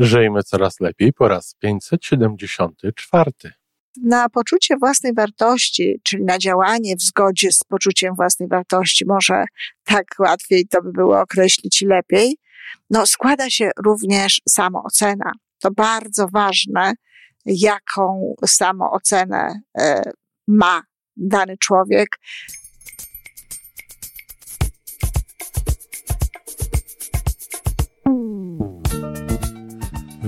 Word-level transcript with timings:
Żyjmy 0.00 0.42
coraz 0.42 0.80
lepiej 0.80 1.12
po 1.12 1.28
raz 1.28 1.54
574. 1.54 3.30
Na 4.02 4.28
poczucie 4.28 4.76
własnej 4.76 5.14
wartości, 5.14 6.00
czyli 6.04 6.24
na 6.24 6.38
działanie 6.38 6.96
w 6.96 7.02
zgodzie 7.02 7.52
z 7.52 7.64
poczuciem 7.64 8.14
własnej 8.14 8.48
wartości, 8.48 9.04
może 9.06 9.44
tak 9.84 10.04
łatwiej 10.18 10.66
to 10.66 10.82
by 10.82 10.92
było 10.92 11.20
określić 11.20 11.82
lepiej, 11.82 12.36
no 12.90 13.06
składa 13.06 13.50
się 13.50 13.70
również 13.84 14.40
samoocena. 14.48 15.32
To 15.58 15.70
bardzo 15.70 16.28
ważne, 16.28 16.92
jaką 17.46 18.34
samoocenę 18.46 19.60
e, 19.78 20.02
ma 20.48 20.82
dany 21.16 21.56
człowiek. 21.58 22.08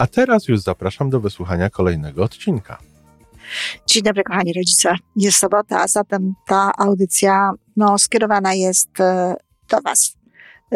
A 0.00 0.06
teraz 0.06 0.48
już 0.48 0.60
zapraszam 0.60 1.10
do 1.10 1.20
wysłuchania 1.20 1.70
kolejnego 1.70 2.24
odcinka. 2.24 2.78
Dzień 3.86 4.02
dobry, 4.02 4.22
kochani 4.22 4.52
rodzice. 4.52 4.94
Jest 5.16 5.38
sobota, 5.38 5.80
a 5.80 5.88
zatem 5.88 6.34
ta 6.46 6.72
audycja 6.78 7.52
no, 7.76 7.98
skierowana 7.98 8.54
jest 8.54 9.00
e, 9.00 9.34
do 9.68 9.80
Was. 9.80 10.16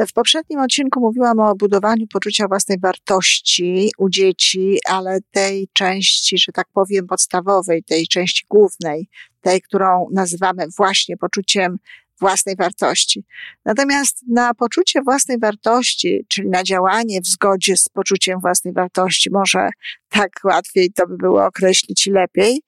W 0.08 0.12
poprzednim 0.12 0.60
odcinku 0.60 1.00
mówiłam 1.00 1.38
o 1.38 1.54
budowaniu 1.54 2.06
poczucia 2.06 2.48
własnej 2.48 2.78
wartości 2.78 3.90
u 3.98 4.08
dzieci, 4.08 4.78
ale 4.88 5.18
tej 5.30 5.68
części, 5.72 6.38
że 6.38 6.52
tak 6.52 6.66
powiem, 6.72 7.06
podstawowej, 7.06 7.84
tej 7.84 8.06
części 8.06 8.46
głównej, 8.50 9.08
tej, 9.40 9.62
którą 9.62 10.06
nazywamy 10.12 10.66
właśnie 10.76 11.16
poczuciem 11.16 11.78
własnej 12.20 12.56
wartości. 12.56 13.24
Natomiast 13.64 14.24
na 14.28 14.54
poczucie 14.54 15.02
własnej 15.02 15.38
wartości, 15.38 16.26
czyli 16.28 16.48
na 16.48 16.62
działanie 16.62 17.20
w 17.20 17.26
zgodzie 17.26 17.76
z 17.76 17.88
poczuciem 17.88 18.40
własnej 18.40 18.74
wartości, 18.74 19.30
może 19.30 19.68
tak 20.08 20.30
łatwiej 20.44 20.92
to 20.92 21.06
by 21.06 21.16
było 21.16 21.44
określić 21.46 22.06
lepiej, 22.06 22.62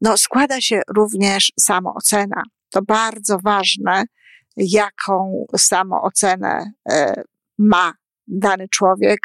no 0.00 0.16
składa 0.16 0.60
się 0.60 0.82
również 0.96 1.52
samoocena. 1.60 2.42
To 2.70 2.82
bardzo 2.82 3.38
ważne, 3.38 4.04
jaką 4.56 5.46
samoocenę 5.56 6.72
e, 6.90 7.22
ma 7.58 7.92
dany 8.26 8.68
człowiek, 8.68 9.18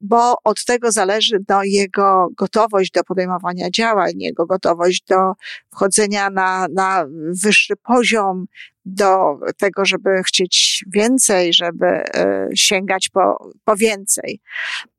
bo 0.00 0.36
od 0.44 0.64
tego 0.64 0.92
zależy 0.92 1.38
no, 1.48 1.60
jego 1.64 2.28
gotowość 2.36 2.90
do 2.90 3.04
podejmowania 3.04 3.70
działań, 3.70 4.12
jego 4.16 4.46
gotowość 4.46 5.04
do 5.08 5.32
wchodzenia 5.72 6.30
na, 6.30 6.66
na 6.74 7.06
wyższy 7.42 7.76
poziom, 7.76 8.46
do 8.84 9.38
tego, 9.58 9.84
żeby 9.84 10.22
chcieć 10.26 10.84
więcej, 10.92 11.52
żeby 11.52 11.86
e, 11.86 12.48
sięgać 12.54 13.08
po, 13.08 13.50
po 13.64 13.76
więcej. 13.76 14.40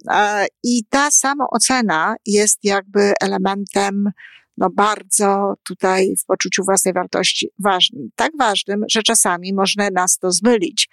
E, 0.09 0.45
I 0.63 0.83
ta 0.89 1.11
samoocena 1.11 2.15
jest 2.25 2.59
jakby 2.63 3.13
elementem 3.21 4.11
no 4.57 4.69
bardzo 4.69 5.53
tutaj 5.63 6.15
w 6.23 6.25
poczuciu 6.25 6.63
własnej 6.63 6.93
wartości 6.93 7.49
ważnym. 7.59 8.09
Tak 8.15 8.31
ważnym, 8.39 8.85
że 8.91 9.03
czasami 9.03 9.53
można 9.53 9.89
nas 9.89 10.17
to 10.17 10.31
zmylić. 10.31 10.89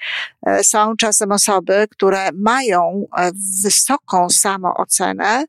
E, 0.46 0.64
są 0.64 0.96
czasem 0.96 1.32
osoby, 1.32 1.86
które 1.90 2.28
mają 2.34 3.06
e, 3.18 3.30
wysoką 3.62 4.30
samoocenę, 4.30 5.44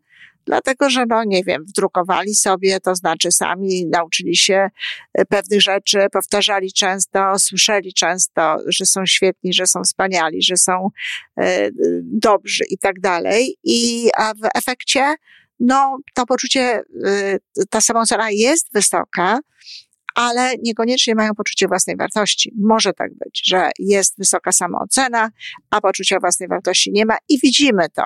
dlatego 0.46 0.90
że, 0.90 1.06
no 1.06 1.24
nie 1.24 1.44
wiem, 1.44 1.66
wdrukowali 1.66 2.36
sobie, 2.36 2.80
to 2.80 2.96
znaczy 2.96 3.32
sami 3.32 3.86
nauczyli 3.86 4.38
się 4.38 4.70
e, 5.14 5.26
pewnych 5.26 5.62
rzeczy, 5.62 6.00
powtarzali 6.12 6.74
często, 6.74 7.40
słyszeli 7.40 7.94
często, 7.94 8.58
że 8.68 8.86
są 8.86 9.06
świetni, 9.06 9.54
że 9.54 9.68
są 9.68 9.84
wspaniali, 9.84 10.42
że 10.42 10.58
są 10.58 10.90
dobrzy 12.04 12.64
i 12.70 12.78
tak 12.78 13.00
dalej. 13.00 13.58
I 13.64 14.10
w 14.44 14.48
efekcie 14.56 15.16
no 15.60 15.98
to 16.14 16.26
poczucie, 16.26 16.82
y, 17.06 17.40
ta 17.70 17.82
samoocena 17.82 18.32
jest 18.32 18.74
wysoka, 18.74 19.40
ale 20.16 20.56
niekoniecznie 20.64 21.16
mają 21.16 21.36
poczucie 21.36 21.68
własnej 21.68 21.96
wartości. 21.96 22.54
Może 22.62 22.94
tak 22.94 23.12
być, 23.14 23.42
że 23.46 23.70
jest 23.80 24.18
wysoka 24.18 24.52
samoocena, 24.52 25.30
a 25.70 25.82
poczucia 25.82 26.20
własnej 26.20 26.50
wartości 26.50 26.92
nie 26.92 27.06
ma 27.06 27.18
i 27.30 27.40
widzimy 27.40 27.90
to. 27.90 28.04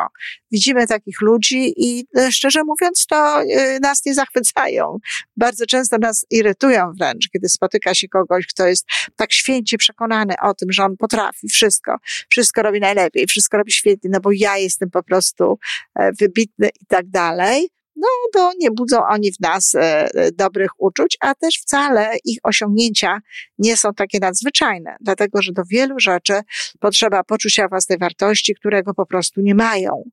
Widzimy 0.51 0.87
takich 0.87 1.21
ludzi 1.21 1.73
i 1.77 2.05
e, 2.17 2.31
szczerze 2.31 2.63
mówiąc, 2.63 3.05
to 3.09 3.41
e, 3.41 3.79
nas 3.79 4.05
nie 4.05 4.13
zachwycają. 4.13 4.97
Bardzo 5.37 5.65
często 5.65 5.97
nas 5.97 6.25
irytują 6.31 6.91
wręcz, 6.99 7.29
kiedy 7.29 7.49
spotyka 7.49 7.95
się 7.95 8.07
kogoś, 8.07 8.47
kto 8.47 8.67
jest 8.67 8.85
tak 9.15 9.33
święcie 9.33 9.77
przekonany 9.77 10.33
o 10.41 10.53
tym, 10.53 10.71
że 10.71 10.83
on 10.83 10.97
potrafi 10.97 11.47
wszystko, 11.49 11.95
wszystko 12.29 12.61
robi 12.61 12.79
najlepiej, 12.79 13.27
wszystko 13.27 13.57
robi 13.57 13.71
świetnie, 13.71 14.09
no 14.13 14.19
bo 14.19 14.29
ja 14.33 14.57
jestem 14.57 14.89
po 14.89 15.03
prostu 15.03 15.59
e, 15.95 16.11
wybitny 16.11 16.69
i 16.81 16.85
tak 16.85 17.09
dalej 17.09 17.69
no 17.97 18.07
to 18.33 18.51
nie 18.59 18.71
budzą 18.71 18.97
oni 19.11 19.31
w 19.31 19.39
nas 19.39 19.75
e, 19.75 19.79
e, 20.15 20.31
dobrych 20.31 20.71
uczuć, 20.77 21.17
a 21.19 21.35
też 21.35 21.55
wcale 21.55 22.17
ich 22.25 22.37
osiągnięcia 22.43 23.19
nie 23.59 23.77
są 23.77 23.93
takie 23.93 24.19
nadzwyczajne, 24.19 24.95
dlatego 25.01 25.41
że 25.41 25.51
do 25.51 25.63
wielu 25.69 25.99
rzeczy 25.99 26.33
potrzeba 26.79 27.23
poczucia 27.23 27.67
własnej 27.67 27.97
wartości, 27.97 28.55
którego 28.55 28.93
po 28.93 29.05
prostu 29.05 29.41
nie 29.41 29.55
mają. 29.55 30.03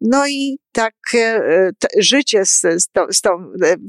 No 0.00 0.28
i 0.28 0.58
tak 0.78 0.94
e, 1.14 1.70
życie 1.98 2.46
z, 2.46 2.60
z, 2.60 2.88
to, 2.92 3.06
z 3.12 3.20
tą 3.20 3.30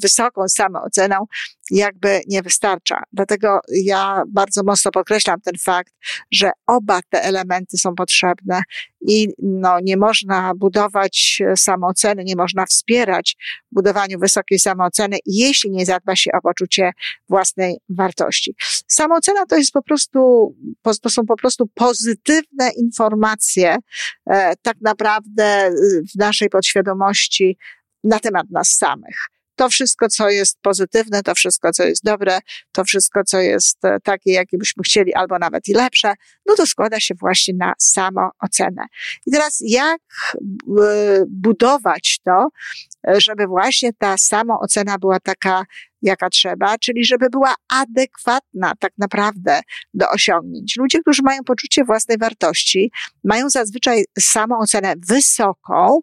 wysoką 0.02 0.48
samooceną 0.48 1.26
jakby 1.72 2.22
nie 2.28 2.42
wystarcza. 2.42 3.04
Dlatego 3.14 3.60
ja 3.84 4.24
bardzo 4.28 4.64
mocno 4.64 4.92
podkreślam 4.92 5.42
ten 5.42 5.54
fakt, 5.64 5.94
że 6.32 6.52
oba 6.68 7.00
te 7.10 7.24
elementy 7.24 7.78
są 7.78 7.96
potrzebne 7.96 8.62
i 9.02 9.28
no, 9.40 9.80
nie 9.84 9.98
można 9.98 10.52
budować 10.56 11.42
samooceny, 11.56 12.24
nie 12.24 12.36
można 12.36 12.66
wspierać 12.66 13.38
budowaniu 13.72 14.20
wysokiej 14.20 14.60
samooceny, 14.60 15.18
jeśli 15.26 15.72
nie 15.72 15.86
zadba 15.86 16.16
się 16.16 16.32
o 16.32 16.42
poczucie 16.42 16.92
własnej 17.30 17.78
wartości. 17.90 18.56
Samoocena 18.88 19.46
to 19.46 19.56
jest 19.56 19.72
po 19.72 19.84
prostu, 19.84 20.20
to 21.02 21.10
są 21.10 21.26
po 21.26 21.38
prostu 21.38 21.68
pozytywne 21.68 22.70
informacje, 22.78 23.78
e, 24.30 24.54
tak 24.62 24.78
naprawdę 24.82 25.72
w 26.16 26.20
naszej 26.20 26.50
podświadomości 26.50 26.79
na 28.04 28.20
temat 28.20 28.50
nas 28.50 28.70
samych 28.70 29.30
to 29.60 29.70
wszystko, 29.70 30.08
co 30.10 30.30
jest 30.30 30.58
pozytywne, 30.62 31.24
to 31.24 31.36
wszystko, 31.36 31.72
co 31.72 31.84
jest 31.84 32.04
dobre, 32.04 32.40
to 32.72 32.84
wszystko, 32.84 33.24
co 33.24 33.40
jest 33.40 33.86
e, 33.86 34.00
takie, 34.04 34.32
jakie 34.32 34.58
byśmy 34.58 34.84
chcieli, 34.84 35.14
albo 35.14 35.40
nawet 35.40 35.68
i 35.68 35.74
lepsze, 35.74 36.14
no 36.46 36.56
to 36.56 36.66
składa 36.66 37.00
się 37.00 37.16
właśnie 37.16 37.54
na 37.58 37.74
samoocenę. 37.80 38.86
I 39.26 39.32
teraz 39.32 39.58
jak 39.62 40.02
e, 40.42 41.24
budować 41.28 42.20
to, 42.26 42.48
żeby 43.08 43.48
właśnie 43.48 43.94
ta 43.94 44.18
samoocena 44.18 44.98
była 44.98 45.20
taka, 45.20 45.66
jaka 46.02 46.30
trzeba, 46.30 46.78
czyli 46.78 47.06
żeby 47.06 47.30
była 47.30 47.56
adekwatna 47.70 48.74
tak 48.80 48.94
naprawdę 48.98 49.62
do 49.94 50.10
osiągnięć. 50.10 50.76
Ludzie, 50.78 51.00
którzy 51.00 51.22
mają 51.24 51.44
poczucie 51.44 51.84
własnej 51.84 52.18
wartości, 52.18 52.92
mają 53.24 53.50
zazwyczaj 53.50 54.06
samoocenę 54.20 54.94
wysoką, 55.08 56.00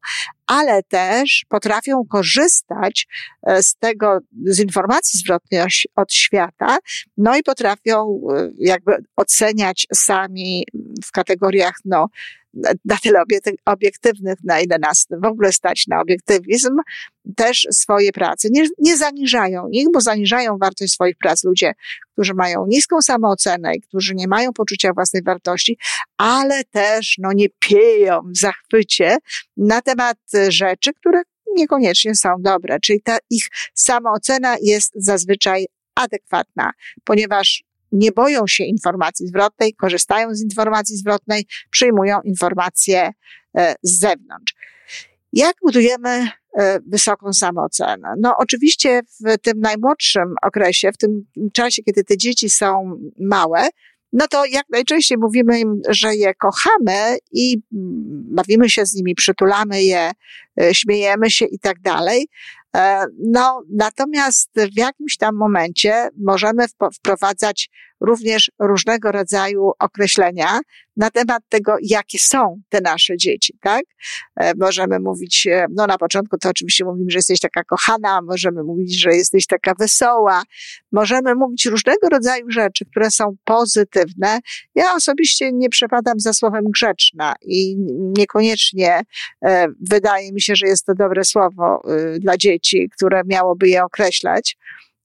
ale 0.46 0.82
też 0.82 1.44
potrafią 1.48 2.04
korzystać 2.04 3.06
e, 3.42 3.62
z 3.62 3.75
tego, 3.75 4.19
z 4.44 4.60
informacji 4.60 5.20
zwrotnej 5.20 5.60
od 5.96 6.12
świata, 6.12 6.78
no 7.16 7.37
i 7.37 7.42
potrafią 7.42 8.20
e, 8.37 8.50
jakby 8.58 8.92
oceniać 9.16 9.87
sami 9.94 10.66
w 11.04 11.12
kategoriach, 11.12 11.75
no, 11.84 12.08
na 12.85 12.97
tyle 12.97 13.23
obiektywnych, 13.64 14.38
na 14.44 14.61
ile 14.61 14.79
nas 14.79 15.06
w 15.23 15.25
ogóle 15.25 15.53
stać 15.53 15.87
na 15.87 16.00
obiektywizm, 16.00 16.76
też 17.37 17.67
swoje 17.70 18.12
prace. 18.12 18.49
Nie, 18.50 18.67
nie 18.79 18.97
zaniżają 18.97 19.69
ich, 19.69 19.87
bo 19.93 20.00
zaniżają 20.00 20.58
wartość 20.58 20.93
swoich 20.93 21.17
prac 21.17 21.44
ludzie, 21.44 21.73
którzy 22.12 22.35
mają 22.35 22.67
niską 22.67 23.03
samoocenę 23.03 23.75
i 23.75 23.81
którzy 23.81 24.14
nie 24.14 24.29
mają 24.29 24.53
poczucia 24.53 24.93
własnej 24.93 25.23
wartości, 25.23 25.79
ale 26.17 26.64
też 26.64 27.17
no, 27.19 27.32
nie 27.32 27.47
pieją 27.58 28.20
w 28.35 28.38
zachwycie 28.38 29.17
na 29.56 29.82
temat 29.82 30.19
rzeczy, 30.49 30.93
które 30.94 31.23
niekoniecznie 31.56 32.14
są 32.14 32.29
dobre. 32.38 32.81
Czyli 32.81 33.02
ta 33.02 33.19
ich 33.31 33.49
samoocena 33.75 34.56
jest 34.62 34.93
zazwyczaj 34.94 35.67
adekwatna, 35.94 36.73
ponieważ 37.05 37.64
nie 37.93 38.12
boją 38.12 38.47
się 38.47 38.65
informacji 38.65 39.27
zwrotnej, 39.27 39.75
korzystają 39.75 40.35
z 40.35 40.43
informacji 40.43 40.97
zwrotnej, 40.97 41.47
przyjmują 41.71 42.21
informacje 42.25 43.11
e, 43.56 43.75
z 43.83 43.99
zewnątrz. 43.99 44.55
Jak 45.33 45.56
budujemy 45.62 46.29
e, 46.59 46.81
wysoką 46.87 47.33
samoocenę? 47.33 48.15
No, 48.19 48.35
oczywiście 48.38 49.00
w 49.21 49.38
tym 49.38 49.61
najmłodszym 49.61 50.35
okresie, 50.43 50.93
w 50.93 50.97
tym 50.97 51.27
czasie, 51.53 51.83
kiedy 51.83 52.05
te 52.05 52.17
dzieci 52.17 52.50
są 52.50 52.99
małe, 53.21 53.69
no 54.12 54.29
to 54.29 54.44
jak 54.44 54.65
najczęściej 54.71 55.19
mówimy 55.19 55.61
im, 55.61 55.81
że 55.88 56.15
je 56.15 56.35
kochamy 56.35 57.17
i 57.33 57.59
bawimy 58.31 58.71
się 58.71 58.87
z 58.87 58.94
nimi, 58.94 59.15
przytulamy 59.15 59.83
je, 59.83 60.11
e, 60.61 60.75
śmiejemy 60.75 61.31
się 61.31 61.44
i 61.44 61.59
tak 61.59 61.81
dalej. 61.81 62.29
E, 62.76 63.06
no, 63.19 63.62
natomiast 63.70 64.50
w 64.55 64.78
jakimś 64.78 65.17
tam 65.17 65.37
momencie 65.37 66.08
możemy 66.17 66.64
wprowadzać 66.94 67.70
również 68.00 68.50
różnego 68.58 69.12
rodzaju 69.12 69.73
określenia 69.78 70.61
na 70.96 71.11
temat 71.11 71.43
tego, 71.49 71.76
jakie 71.82 72.19
są 72.19 72.61
te 72.69 72.81
nasze 72.81 73.17
dzieci, 73.17 73.55
tak? 73.61 73.84
E, 74.37 74.55
możemy 74.55 75.00
mówić, 75.00 75.46
e, 75.46 75.67
no 75.70 75.87
na 75.87 75.99
początku 75.99 76.38
to 76.38 76.49
oczywiście 76.49 76.84
mówimy, 76.84 77.11
że 77.11 77.19
jesteś 77.19 77.40
taka 77.40 77.64
kochana, 77.64 78.23
możemy 78.23 78.62
mówić, 78.62 79.00
że 79.00 79.11
jesteś 79.11 79.46
taka 79.46 79.75
wesoła, 79.78 80.43
możemy 80.93 81.34
mówić 81.34 81.67
różnego 81.67 82.08
rodzaju 82.08 82.50
rzeczy, 82.50 82.84
które 82.84 83.11
są 83.11 83.37
pozytywne. 83.44 84.38
Ja 84.75 84.94
osobiście 84.94 85.52
nie 85.52 85.69
przepadam 85.69 86.20
za 86.20 86.32
słowem 86.32 86.64
grzeczna 86.64 87.34
i 87.43 87.76
niekoniecznie 88.19 89.02
wydaje 89.90 90.32
mi 90.32 90.40
się, 90.40 90.56
że 90.56 90.67
jest 90.67 90.87
to 90.87 90.94
dobre 90.94 91.25
słowo 91.25 91.82
dla 92.19 92.37
dzieci, 92.37 92.65
które 92.96 93.22
miałoby 93.26 93.68
je 93.68 93.84
określać. 93.84 94.56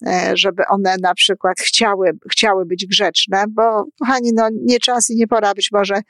E, 0.08 0.32
żeby 0.34 0.64
one 0.70 0.96
na 1.02 1.14
przykład 1.14 1.60
chciały, 1.60 2.12
chciały 2.32 2.66
być 2.66 2.86
grzeczne, 2.86 3.44
bo 3.50 3.86
kochani, 4.00 4.32
no 4.34 4.50
nie 4.62 4.80
czas 4.80 5.10
i 5.10 5.16
nie 5.16 5.28
pora 5.28 5.54
być 5.54 5.72
może 5.72 6.02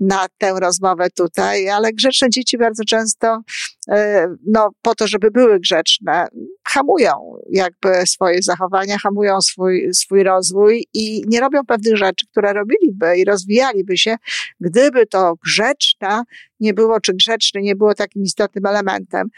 na 0.00 0.26
tę 0.38 0.54
rozmowę 0.60 1.10
tutaj, 1.10 1.68
ale 1.68 1.92
grzeczne 1.92 2.30
dzieci 2.30 2.58
bardzo 2.58 2.84
często, 2.84 3.42
e, 3.90 4.26
no 4.46 4.70
po 4.82 4.94
to, 4.94 5.06
żeby 5.06 5.30
były 5.30 5.60
grzeczne, 5.60 6.26
hamują 6.68 7.38
jakby 7.50 8.06
swoje 8.06 8.42
zachowania, 8.42 8.98
hamują 8.98 9.40
swój, 9.40 9.88
swój 9.94 10.22
rozwój 10.22 10.86
i 10.94 11.22
nie 11.26 11.40
robią 11.40 11.64
pewnych 11.64 11.96
rzeczy, 11.96 12.26
które 12.30 12.52
robiliby 12.52 13.16
i 13.18 13.24
rozwijaliby 13.24 13.96
się, 13.96 14.16
gdyby 14.60 15.06
to 15.06 15.34
grzeczna 15.44 16.24
nie 16.60 16.74
było, 16.74 17.00
czy 17.00 17.14
grzeczny 17.14 17.60
nie 17.62 17.76
było 17.76 17.94
takim 17.94 18.22
istotnym 18.22 18.66
elementem. 18.66 19.28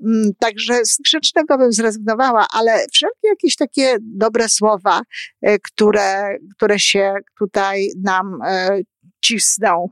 Mm, 0.00 0.30
także 0.38 0.84
z 0.84 0.98
grzecznego 0.98 1.58
bym 1.58 1.72
zrezygnowała, 1.72 2.46
ale 2.50 2.86
wszelkie 2.92 3.28
jakieś 3.28 3.56
takie 3.56 3.96
dobre 4.00 4.48
słowa, 4.48 5.00
e, 5.42 5.58
które, 5.58 6.36
które 6.56 6.78
się 6.78 7.14
tutaj 7.38 7.88
nam 8.02 8.38
e, 8.46 8.80
cisną. 9.24 9.88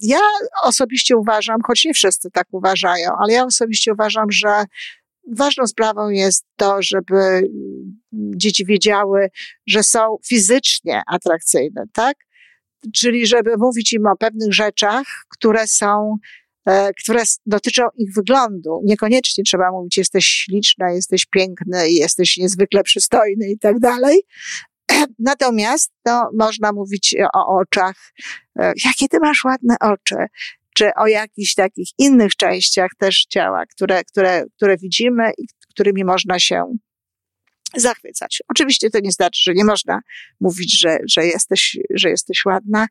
Ja 0.00 0.18
osobiście 0.62 1.16
uważam, 1.16 1.56
choć 1.66 1.84
nie 1.84 1.94
wszyscy 1.94 2.30
tak 2.30 2.46
uważają, 2.50 3.10
ale 3.18 3.32
ja 3.32 3.44
osobiście 3.44 3.92
uważam, 3.92 4.30
że 4.30 4.64
ważną 5.32 5.66
sprawą 5.66 6.08
jest 6.08 6.44
to, 6.56 6.82
żeby 6.82 7.50
dzieci 8.12 8.64
wiedziały, 8.66 9.28
że 9.66 9.82
są 9.82 10.16
fizycznie 10.26 11.02
atrakcyjne, 11.06 11.84
tak? 11.92 12.16
Czyli 12.94 13.26
żeby 13.26 13.56
mówić 13.58 13.92
im 13.92 14.06
o 14.06 14.16
pewnych 14.16 14.54
rzeczach, 14.54 15.06
które 15.28 15.66
są 15.66 16.16
które 16.98 17.22
dotyczą 17.46 17.82
ich 17.96 18.14
wyglądu. 18.14 18.80
Niekoniecznie 18.84 19.44
trzeba 19.44 19.70
mówić, 19.70 19.96
jesteś 19.96 20.26
śliczna, 20.26 20.92
jesteś 20.92 21.26
piękny, 21.26 21.90
jesteś 21.90 22.36
niezwykle 22.36 22.82
przystojny 22.82 23.50
i 23.50 23.58
tak 23.58 23.78
dalej. 23.78 24.20
Natomiast 25.18 25.92
no, 26.04 26.30
można 26.38 26.72
mówić 26.72 27.16
o 27.34 27.58
oczach. 27.58 28.12
E, 28.58 28.72
jakie 28.84 29.08
ty 29.08 29.18
masz 29.20 29.44
ładne 29.44 29.76
oczy? 29.80 30.16
Czy 30.74 30.90
o 30.96 31.06
jakichś 31.06 31.54
takich 31.54 31.88
innych 31.98 32.36
częściach 32.36 32.90
też 32.98 33.26
ciała, 33.28 33.66
które, 33.66 34.04
które, 34.04 34.44
które 34.56 34.76
widzimy 34.76 35.30
i 35.38 35.44
którymi 35.70 36.04
można 36.04 36.38
się 36.38 36.64
zachwycać. 37.76 38.42
Oczywiście 38.48 38.90
to 38.90 39.00
nie 39.00 39.12
znaczy, 39.12 39.40
że 39.44 39.54
nie 39.54 39.64
można 39.64 40.00
mówić, 40.40 40.80
że, 40.80 40.98
że, 41.08 41.26
jesteś, 41.26 41.78
że 41.90 42.10
jesteś 42.10 42.44
ładna. 42.44 42.86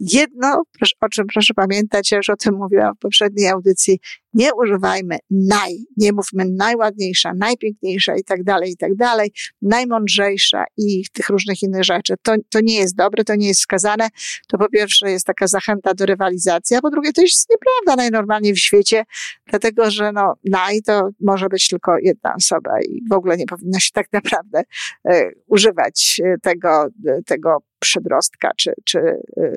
Jedno, 0.00 0.62
o 1.00 1.08
czym 1.08 1.26
proszę 1.26 1.54
pamiętać, 1.54 2.10
ja 2.10 2.16
już 2.16 2.30
o 2.30 2.36
tym 2.36 2.54
mówiłam 2.54 2.94
w 2.94 2.98
poprzedniej 2.98 3.48
audycji, 3.48 3.98
nie 4.34 4.54
używajmy 4.54 5.18
naj, 5.30 5.78
nie 5.96 6.12
mówmy 6.12 6.44
najładniejsza, 6.44 7.32
najpiękniejsza 7.36 8.16
i 8.16 8.24
tak 8.24 8.44
dalej, 8.44 8.70
i 8.70 8.76
tak 8.76 8.94
dalej, 8.94 9.32
najmądrzejsza 9.62 10.64
i 10.76 11.04
tych 11.12 11.28
różnych 11.28 11.62
innych 11.62 11.84
rzeczy. 11.84 12.14
To, 12.22 12.34
to 12.50 12.60
nie 12.60 12.74
jest 12.74 12.96
dobre, 12.96 13.24
to 13.24 13.34
nie 13.34 13.48
jest 13.48 13.60
wskazane. 13.60 14.08
To 14.48 14.58
po 14.58 14.68
pierwsze 14.68 15.10
jest 15.10 15.26
taka 15.26 15.46
zachęta 15.46 15.94
do 15.94 16.06
rywalizacji, 16.06 16.76
a 16.76 16.80
po 16.80 16.90
drugie 16.90 17.12
to 17.12 17.22
jest 17.22 17.50
nieprawda 17.50 18.02
najnormalniej 18.02 18.54
w 18.54 18.58
świecie, 18.58 19.04
dlatego 19.46 19.90
że 19.90 20.12
no, 20.12 20.34
naj 20.44 20.82
to 20.82 21.10
może 21.20 21.48
być 21.48 21.68
tylko 21.68 21.98
jedna 21.98 22.34
osoba 22.34 22.80
i 22.80 23.02
w 23.10 23.12
ogóle 23.12 23.36
nie 23.36 23.46
powinno 23.46 23.80
się 23.80 23.90
tak 23.92 24.06
naprawdę 24.12 24.62
e, 25.08 25.30
używać 25.46 26.20
e, 26.24 26.38
tego, 26.42 26.88
e, 27.06 27.22
tego 27.26 27.58
przedrostka, 27.78 28.50
czy, 28.56 28.72
czy 28.84 28.98
e, 28.98 29.52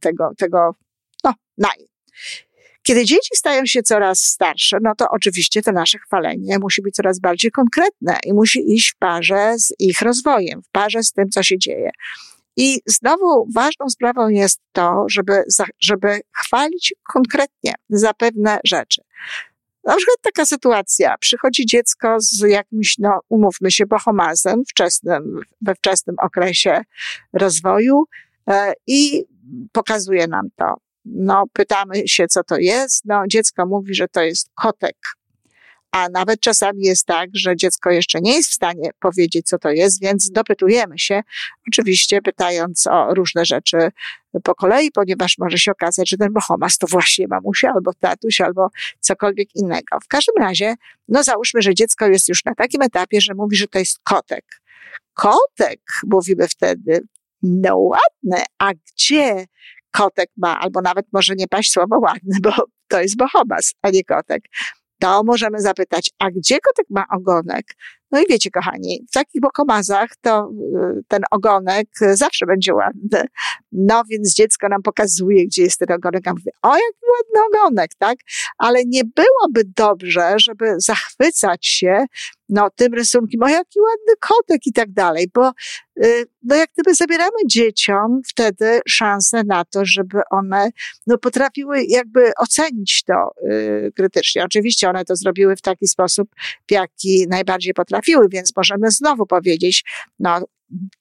tego, 0.00 0.30
tego, 0.38 0.74
no, 1.24 1.34
naj. 1.58 1.90
Kiedy 2.90 3.04
dzieci 3.04 3.30
stają 3.34 3.66
się 3.66 3.82
coraz 3.82 4.20
starsze, 4.20 4.78
no 4.82 4.94
to 4.94 5.06
oczywiście 5.10 5.62
to 5.62 5.72
nasze 5.72 5.98
chwalenie 5.98 6.58
musi 6.58 6.82
być 6.82 6.94
coraz 6.94 7.20
bardziej 7.20 7.50
konkretne 7.50 8.18
i 8.24 8.32
musi 8.32 8.72
iść 8.74 8.92
w 8.92 8.96
parze 8.96 9.54
z 9.58 9.74
ich 9.78 10.00
rozwojem, 10.00 10.62
w 10.62 10.70
parze 10.72 11.02
z 11.02 11.12
tym, 11.12 11.28
co 11.28 11.42
się 11.42 11.58
dzieje. 11.58 11.90
I 12.56 12.80
znowu 12.86 13.46
ważną 13.54 13.88
sprawą 13.88 14.28
jest 14.28 14.60
to, 14.72 15.04
żeby, 15.10 15.42
żeby 15.80 16.20
chwalić 16.36 16.94
konkretnie 17.12 17.74
za 17.88 18.14
pewne 18.14 18.58
rzeczy. 18.64 19.02
Na 19.84 19.96
przykład 19.96 20.16
taka 20.22 20.46
sytuacja, 20.46 21.18
przychodzi 21.18 21.66
dziecko 21.66 22.16
z 22.18 22.40
jakimś, 22.48 22.98
no 22.98 23.20
umówmy 23.28 23.70
się, 23.70 23.86
bohomazem 23.86 24.62
wczesnym, 24.70 25.40
we 25.60 25.74
wczesnym 25.74 26.16
okresie 26.22 26.80
rozwoju 27.32 28.04
e, 28.50 28.72
i 28.86 29.24
pokazuje 29.72 30.26
nam 30.26 30.48
to. 30.56 30.89
No, 31.04 31.44
pytamy 31.52 32.08
się, 32.08 32.26
co 32.26 32.44
to 32.44 32.58
jest. 32.58 33.04
No, 33.04 33.22
dziecko 33.28 33.66
mówi, 33.66 33.94
że 33.94 34.08
to 34.08 34.22
jest 34.22 34.50
kotek. 34.54 34.96
A 35.92 36.08
nawet 36.08 36.40
czasami 36.40 36.82
jest 36.82 37.06
tak, 37.06 37.30
że 37.34 37.56
dziecko 37.56 37.90
jeszcze 37.90 38.20
nie 38.20 38.34
jest 38.34 38.50
w 38.50 38.54
stanie 38.54 38.90
powiedzieć, 39.00 39.46
co 39.46 39.58
to 39.58 39.70
jest, 39.70 40.00
więc 40.00 40.30
dopytujemy 40.30 40.98
się, 40.98 41.22
oczywiście 41.68 42.22
pytając 42.22 42.86
o 42.86 43.14
różne 43.14 43.44
rzeczy 43.44 43.78
po 44.44 44.54
kolei, 44.54 44.90
ponieważ 44.90 45.38
może 45.38 45.58
się 45.58 45.72
okazać, 45.72 46.10
że 46.10 46.16
ten 46.16 46.32
bohomas 46.32 46.78
to 46.78 46.86
właśnie 46.86 47.28
mamusia 47.28 47.72
albo 47.74 47.94
tatuś 47.94 48.40
albo 48.40 48.68
cokolwiek 49.00 49.48
innego. 49.54 50.00
W 50.04 50.08
każdym 50.08 50.34
razie, 50.38 50.74
no 51.08 51.22
załóżmy, 51.22 51.62
że 51.62 51.74
dziecko 51.74 52.06
jest 52.06 52.28
już 52.28 52.44
na 52.44 52.54
takim 52.54 52.82
etapie, 52.82 53.20
że 53.20 53.34
mówi, 53.34 53.56
że 53.56 53.68
to 53.68 53.78
jest 53.78 53.98
kotek. 54.04 54.44
Kotek, 55.14 55.80
mówimy 56.06 56.48
wtedy, 56.48 57.02
no 57.42 57.76
ładne, 57.76 58.44
a 58.58 58.70
gdzie 58.74 59.46
kotek 59.90 60.30
ma, 60.36 60.60
albo 60.60 60.80
nawet 60.80 61.06
może 61.12 61.34
nie 61.36 61.48
paść 61.48 61.72
słowo 61.72 61.98
ładny, 61.98 62.36
bo 62.42 62.52
to 62.88 63.00
jest 63.00 63.16
bohomas, 63.16 63.74
a 63.82 63.90
nie 63.90 64.04
kotek. 64.04 64.42
To 65.00 65.24
możemy 65.24 65.60
zapytać, 65.60 66.10
a 66.18 66.30
gdzie 66.30 66.58
kotek 66.60 66.86
ma 66.90 67.04
ogonek? 67.16 67.64
No 68.10 68.20
i 68.20 68.24
wiecie, 68.28 68.50
kochani, 68.50 69.04
w 69.08 69.12
takich 69.12 69.40
bokomazach 69.40 70.10
to 70.20 70.50
y, 70.98 71.02
ten 71.08 71.20
ogonek 71.30 71.88
zawsze 72.12 72.46
będzie 72.46 72.74
ładny. 72.74 73.24
No 73.72 74.02
więc 74.10 74.34
dziecko 74.34 74.68
nam 74.68 74.82
pokazuje, 74.82 75.46
gdzie 75.46 75.62
jest 75.62 75.78
ten 75.78 75.92
ogonek, 75.92 76.28
a 76.28 76.30
mówi, 76.30 76.50
o 76.62 76.74
jaki 76.74 77.00
ładny 77.12 77.58
ogonek, 77.58 77.90
tak? 77.98 78.18
Ale 78.58 78.84
nie 78.86 79.02
byłoby 79.04 79.72
dobrze, 79.76 80.34
żeby 80.38 80.74
zachwycać 80.76 81.66
się 81.66 82.04
no, 82.50 82.70
tym 82.76 82.94
rysunkiem, 82.94 83.42
o 83.42 83.48
jaki 83.48 83.80
ładny 83.80 84.14
kotek 84.20 84.66
i 84.66 84.72
tak 84.72 84.92
dalej, 84.92 85.30
bo 85.34 85.52
y, 86.04 86.24
no, 86.42 86.56
jak 86.56 86.70
gdyby 86.74 86.94
zabieramy 86.94 87.36
dzieciom 87.46 88.20
wtedy 88.26 88.80
szansę 88.88 89.44
na 89.44 89.64
to, 89.64 89.80
żeby 89.84 90.20
one 90.30 90.70
no, 91.06 91.18
potrafiły 91.18 91.84
jakby 91.88 92.32
ocenić 92.38 93.04
to 93.04 93.34
y, 93.50 93.92
krytycznie. 93.96 94.44
Oczywiście 94.44 94.90
one 94.90 95.04
to 95.04 95.16
zrobiły 95.16 95.56
w 95.56 95.62
taki 95.62 95.88
sposób, 95.88 96.28
w 96.68 96.72
jaki 96.72 97.26
najbardziej 97.28 97.74
potrafiły, 97.74 98.28
więc 98.28 98.56
możemy 98.56 98.90
znowu 98.90 99.26
powiedzieć, 99.26 99.84
no 100.18 100.40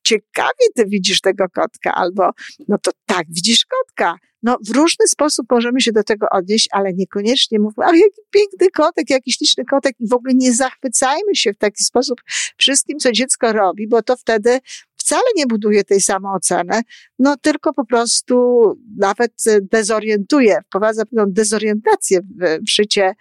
ciekawie 0.04 0.68
ty 0.76 0.86
widzisz 0.86 1.22
tego 1.22 1.46
kotka, 1.56 1.96
albo 1.96 2.30
no 2.68 2.78
to 2.78 2.92
tak, 3.06 3.26
widzisz 3.30 3.66
kotka. 3.66 4.16
No 4.44 4.58
w 4.68 4.76
różny 4.76 5.08
sposób 5.08 5.46
możemy 5.52 5.82
się 5.82 5.92
do 5.92 6.04
tego 6.04 6.28
odnieść, 6.32 6.68
ale 6.72 6.94
niekoniecznie 6.94 7.60
mówmy, 7.60 7.86
ale 7.86 7.98
jaki 7.98 8.22
piękny 8.32 8.68
kotek, 8.70 9.10
jaki 9.10 9.32
śliczny 9.32 9.66
kotek 9.66 9.96
i 10.00 10.08
w 10.08 10.14
ogóle 10.14 10.34
nie 10.34 10.54
zachwycajmy 10.54 11.36
się 11.36 11.54
w 11.54 11.58
taki 11.58 11.84
sposób 11.84 12.22
wszystkim, 12.58 13.00
co 13.00 13.12
dziecko 13.12 13.54
robi, 13.54 13.88
bo 13.88 14.02
to 14.02 14.18
wtedy 14.18 14.60
wcale 15.10 15.24
nie 15.36 15.48
buduje 15.48 15.84
tej 15.84 16.02
samooceny, 16.02 16.82
no 17.20 17.38
tylko 17.38 17.74
po 17.74 17.86
prostu 17.86 18.64
nawet 18.98 19.34
dezorientuje, 19.62 20.60
wprowadza 20.68 21.06
pewną 21.06 21.26
dezorientację 21.28 22.22
w, 22.22 22.64
w 22.66 22.70
życie 22.70 23.04
e, 23.04 23.14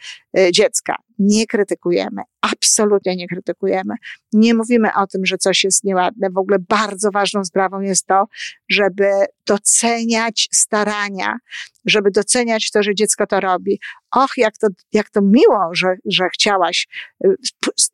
dziecka. 0.53 0.97
Nie 1.19 1.47
krytykujemy, 1.47 2.23
absolutnie 2.41 3.17
nie 3.17 3.29
krytykujemy. 3.29 3.95
Nie 4.33 4.55
mówimy 4.55 4.89
o 4.97 5.07
tym, 5.07 5.27
że 5.27 5.39
coś 5.39 5.65
jest 5.65 5.85
nieładne. 5.85 6.31
W 6.31 6.39
ogóle 6.39 6.59
bardzo 6.59 7.11
ważną 7.11 7.45
sprawą 7.45 7.81
jest 7.81 8.07
to, 8.07 8.25
żeby 8.69 9.11
doceniać 9.47 10.49
starania, 10.53 11.37
żeby 11.85 12.11
doceniać 12.11 12.71
to, 12.71 12.83
że 12.83 12.95
dziecko 12.95 13.27
to 13.27 13.41
robi. 13.41 13.81
Och, 14.17 14.33
jak 14.37 14.59
to, 14.59 14.67
jak 14.93 15.11
to 15.11 15.21
miło, 15.23 15.71
że, 15.73 15.95
że 16.05 16.29
chciałaś 16.35 16.89
y, 17.25 17.35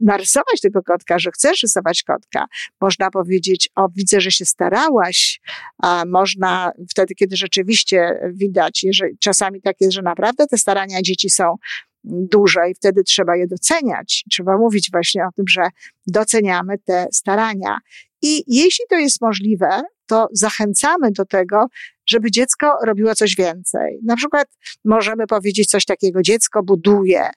narysować 0.00 0.60
tego 0.62 0.82
kotka, 0.82 1.18
że 1.18 1.30
chcesz 1.30 1.62
rysować 1.62 2.02
kotka. 2.02 2.46
Można 2.80 3.10
powiedzieć, 3.10 3.70
o, 3.74 3.88
widzę, 3.96 4.20
że 4.20 4.30
się 4.30 4.44
starałaś, 4.44 5.40
a 5.82 6.04
można 6.06 6.72
wtedy, 6.90 7.14
kiedy 7.14 7.36
rzeczywiście 7.36 8.20
widać, 8.32 8.82
jeżeli 8.82 9.18
czasami 9.18 9.62
tak 9.62 9.76
jest, 9.80 9.92
że 9.92 10.02
naprawdę 10.02 10.46
te 10.46 10.58
starania 10.58 11.02
dzieci 11.02 11.30
są 11.30 11.56
duże 12.04 12.70
i 12.70 12.74
wtedy 12.74 13.02
trzeba 13.02 13.36
je 13.36 13.46
doceniać. 13.46 14.24
Trzeba 14.30 14.58
mówić 14.58 14.88
właśnie 14.92 15.24
o 15.26 15.32
tym, 15.36 15.44
że 15.48 15.62
doceniamy 16.06 16.78
te 16.78 17.06
starania. 17.12 17.78
I 18.22 18.44
jeśli 18.46 18.84
to 18.88 18.96
jest 18.96 19.20
możliwe, 19.20 19.82
to 20.06 20.28
zachęcamy 20.32 21.10
do 21.10 21.24
tego, 21.24 21.66
żeby 22.06 22.30
dziecko 22.30 22.72
robiło 22.86 23.14
coś 23.14 23.36
więcej. 23.36 23.98
Na 24.04 24.16
przykład 24.16 24.48
możemy 24.84 25.26
powiedzieć 25.26 25.70
coś 25.70 25.84
takiego, 25.84 26.22
dziecko 26.22 26.62
buduje, 26.62 27.30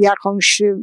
jakąś 0.00 0.60
e, 0.60 0.76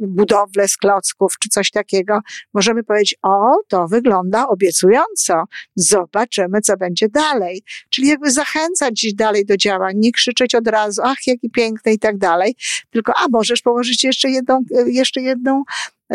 budowlę 0.00 0.68
z 0.68 0.76
klocków 0.76 1.34
czy 1.40 1.48
coś 1.48 1.70
takiego, 1.70 2.20
możemy 2.54 2.84
powiedzieć, 2.84 3.14
o, 3.22 3.56
to 3.68 3.88
wygląda 3.88 4.48
obiecująco, 4.48 5.44
zobaczymy, 5.76 6.60
co 6.60 6.76
będzie 6.76 7.08
dalej. 7.08 7.62
Czyli 7.90 8.08
jakby 8.08 8.30
zachęcać 8.30 9.06
dalej 9.14 9.46
do 9.46 9.56
działań, 9.56 9.94
nie 9.96 10.12
krzyczeć 10.12 10.54
od 10.54 10.68
razu, 10.68 11.02
ach, 11.04 11.26
jaki 11.26 11.50
piękny 11.50 11.92
i 11.92 11.98
tak 11.98 12.18
dalej, 12.18 12.54
tylko, 12.90 13.12
a 13.16 13.26
możesz 13.30 13.62
położyć 13.62 14.04
jeszcze 14.04 14.30
jedną, 14.30 14.64
e, 14.78 14.90
jeszcze 14.90 15.20
jedną 15.20 15.62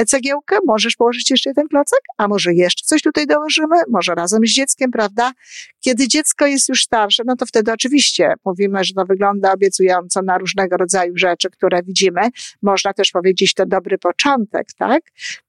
cegiełkę, 0.08 0.58
możesz 0.66 0.96
położyć 0.96 1.32
jeszcze 1.32 1.50
jeden 1.50 1.68
klocek, 1.68 2.00
a 2.18 2.28
może 2.28 2.54
jeszcze 2.54 2.86
coś 2.86 3.02
tutaj 3.02 3.28
dołożymy, 3.28 3.76
może 3.90 4.16
razem 4.16 4.46
z 4.46 4.52
dzieckiem, 4.52 4.92
prawda? 4.92 5.32
Kiedy 5.80 6.08
dziecko 6.08 6.46
jest 6.46 6.70
już 6.70 6.84
starsze, 6.84 7.24
no 7.26 7.36
to 7.36 7.46
wtedy 7.46 7.72
oczywiście 7.72 8.34
mówimy, 8.46 8.84
że 8.84 8.94
to 8.94 9.06
wygląda 9.06 9.54
obiecująco 9.54 10.22
na 10.22 10.38
różnego 10.38 10.78
rodzaju 10.78 11.18
rzeczy, 11.18 11.50
które 11.50 11.84
widzimy. 11.84 12.22
Można 12.62 12.94
też 12.94 13.12
powiedzieć, 13.12 13.54
to 13.54 13.66
dobry 13.66 13.98
początek, 13.98 14.68
tak? 14.78 15.02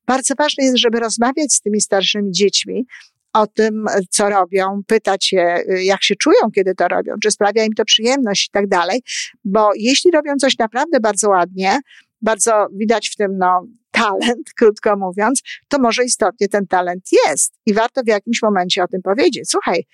Bardzo 0.06 0.34
ważne 0.34 0.64
jest, 0.64 0.78
żeby 0.78 1.00
rozmawiać 1.00 1.52
z 1.52 1.60
tymi 1.60 1.80
starszymi 1.80 2.32
dziećmi, 2.32 2.86
o 3.32 3.46
tym, 3.46 3.86
co 4.10 4.30
robią, 4.30 4.82
pytać 4.86 5.32
je, 5.32 5.64
jak 5.82 6.02
się 6.02 6.14
czują, 6.16 6.50
kiedy 6.54 6.74
to 6.74 6.88
robią, 6.88 7.14
czy 7.22 7.30
sprawia 7.30 7.64
im 7.64 7.72
to 7.72 7.84
przyjemność 7.84 8.48
i 8.48 8.50
tak 8.50 8.66
dalej, 8.66 9.02
bo 9.44 9.70
jeśli 9.76 10.10
robią 10.10 10.36
coś 10.40 10.58
naprawdę 10.58 11.00
bardzo 11.00 11.28
ładnie, 11.28 11.78
bardzo 12.22 12.66
widać 12.72 13.08
w 13.08 13.16
tym, 13.16 13.38
no, 13.38 13.66
talent, 13.96 14.52
krótko 14.58 14.96
mówiąc, 14.96 15.42
to 15.68 15.78
może 15.78 16.04
istotnie 16.04 16.48
ten 16.48 16.66
talent 16.66 17.04
jest 17.26 17.54
i 17.66 17.74
warto 17.74 18.02
w 18.02 18.08
jakimś 18.08 18.42
momencie 18.42 18.82
o 18.82 18.88
tym 18.88 19.02
powiedzieć. 19.02 19.50
Słuchaj, 19.50 19.86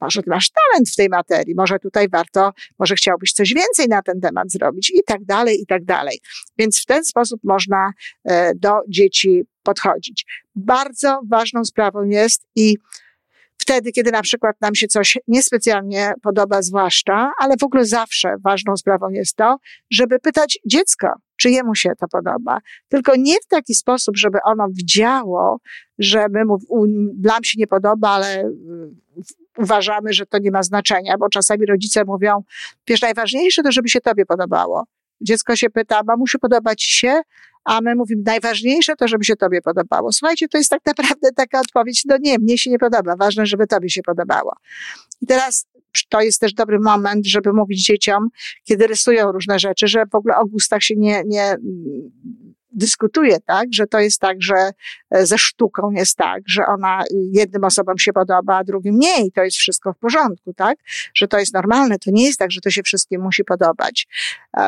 może 0.00 0.20
masz 0.26 0.50
talent 0.50 0.90
w 0.90 0.96
tej 0.96 1.08
materii, 1.08 1.54
może 1.54 1.78
tutaj 1.78 2.08
warto, 2.08 2.52
może 2.78 2.94
chciałbyś 2.94 3.32
coś 3.32 3.54
więcej 3.54 3.88
na 3.88 4.02
ten 4.02 4.20
temat 4.20 4.52
zrobić 4.52 4.90
i 4.90 5.00
tak 5.06 5.24
dalej, 5.24 5.60
i 5.62 5.66
tak 5.66 5.84
dalej. 5.84 6.20
Więc 6.58 6.82
w 6.82 6.86
ten 6.86 7.04
sposób 7.04 7.40
można 7.44 7.92
e, 8.24 8.54
do 8.54 8.72
dzieci 8.88 9.42
podchodzić. 9.62 10.26
Bardzo 10.54 11.20
ważną 11.30 11.64
sprawą 11.64 12.04
jest 12.04 12.42
i 12.56 12.76
wtedy, 13.62 13.92
kiedy 13.92 14.10
na 14.10 14.22
przykład 14.22 14.56
nam 14.60 14.74
się 14.74 14.88
coś 14.88 15.18
niespecjalnie 15.28 16.12
podoba, 16.22 16.62
zwłaszcza, 16.62 17.32
ale 17.38 17.56
w 17.56 17.62
ogóle 17.62 17.84
zawsze 17.84 18.36
ważną 18.44 18.76
sprawą 18.76 19.10
jest 19.10 19.36
to, 19.36 19.56
żeby 19.90 20.18
pytać 20.18 20.58
dziecko, 20.66 21.08
czy 21.36 21.50
jemu 21.50 21.74
się 21.74 21.90
to 22.00 22.08
podoba. 22.08 22.58
Tylko 22.88 23.12
nie 23.16 23.34
w 23.34 23.46
taki 23.46 23.74
sposób, 23.74 24.16
żeby 24.16 24.38
ono 24.44 24.68
widziało, 24.70 25.58
że 25.98 26.26
my 26.30 26.44
mu, 26.44 26.58
nam 27.22 27.44
się 27.44 27.58
nie 27.58 27.66
podoba, 27.66 28.10
ale 28.10 28.44
y, 28.44 28.50
uważamy, 29.58 30.12
że 30.12 30.26
to 30.26 30.38
nie 30.38 30.50
ma 30.50 30.62
znaczenia, 30.62 31.18
bo 31.18 31.28
czasami 31.28 31.66
rodzice 31.66 32.04
mówią, 32.04 32.42
wiesz, 32.86 33.02
najważniejsze 33.02 33.62
to, 33.62 33.72
żeby 33.72 33.88
się 33.88 34.00
tobie 34.00 34.26
podobało. 34.26 34.84
Dziecko 35.22 35.56
się 35.56 35.70
pyta, 35.70 36.00
mamusiu, 36.06 36.38
podoba 36.38 36.74
ci 36.74 36.92
się? 36.92 37.20
A 37.64 37.80
my 37.80 37.94
mówimy, 37.94 38.22
najważniejsze 38.26 38.96
to, 38.96 39.08
żeby 39.08 39.24
się 39.24 39.36
tobie 39.36 39.62
podobało. 39.62 40.12
Słuchajcie, 40.12 40.48
to 40.48 40.58
jest 40.58 40.70
tak 40.70 40.80
naprawdę 40.86 41.28
taka 41.36 41.60
odpowiedź, 41.60 42.04
no 42.04 42.16
nie, 42.20 42.38
mnie 42.38 42.58
się 42.58 42.70
nie 42.70 42.78
podoba, 42.78 43.16
ważne, 43.16 43.46
żeby 43.46 43.66
tobie 43.66 43.90
się 43.90 44.02
podobało. 44.02 44.52
I 45.20 45.26
teraz 45.26 45.66
to 46.08 46.20
jest 46.20 46.40
też 46.40 46.54
dobry 46.54 46.78
moment, 46.80 47.26
żeby 47.26 47.52
mówić 47.52 47.84
dzieciom, 47.84 48.28
kiedy 48.64 48.86
rysują 48.86 49.32
różne 49.32 49.58
rzeczy, 49.58 49.88
że 49.88 50.06
w 50.06 50.14
ogóle 50.14 50.36
o 50.36 50.46
gustach 50.46 50.82
się 50.82 50.94
nie, 50.96 51.22
nie 51.26 51.56
dyskutuje, 52.74 53.40
tak, 53.40 53.68
że 53.72 53.86
to 53.86 53.98
jest 53.98 54.20
tak, 54.20 54.42
że 54.42 54.54
e, 55.10 55.26
ze 55.26 55.38
sztuką 55.38 55.90
jest 55.90 56.16
tak, 56.16 56.42
że 56.46 56.66
ona 56.66 57.04
jednym 57.32 57.64
osobom 57.64 57.98
się 57.98 58.12
podoba, 58.12 58.56
a 58.56 58.64
drugim 58.64 58.98
nie 58.98 59.26
i 59.26 59.32
to 59.32 59.42
jest 59.42 59.56
wszystko 59.56 59.92
w 59.92 59.98
porządku, 59.98 60.54
tak, 60.54 60.78
że 61.14 61.28
to 61.28 61.38
jest 61.38 61.54
normalne, 61.54 61.98
to 61.98 62.10
nie 62.10 62.24
jest 62.26 62.38
tak, 62.38 62.50
że 62.50 62.60
to 62.60 62.70
się 62.70 62.82
wszystkim 62.82 63.22
musi 63.22 63.44
podobać. 63.44 64.06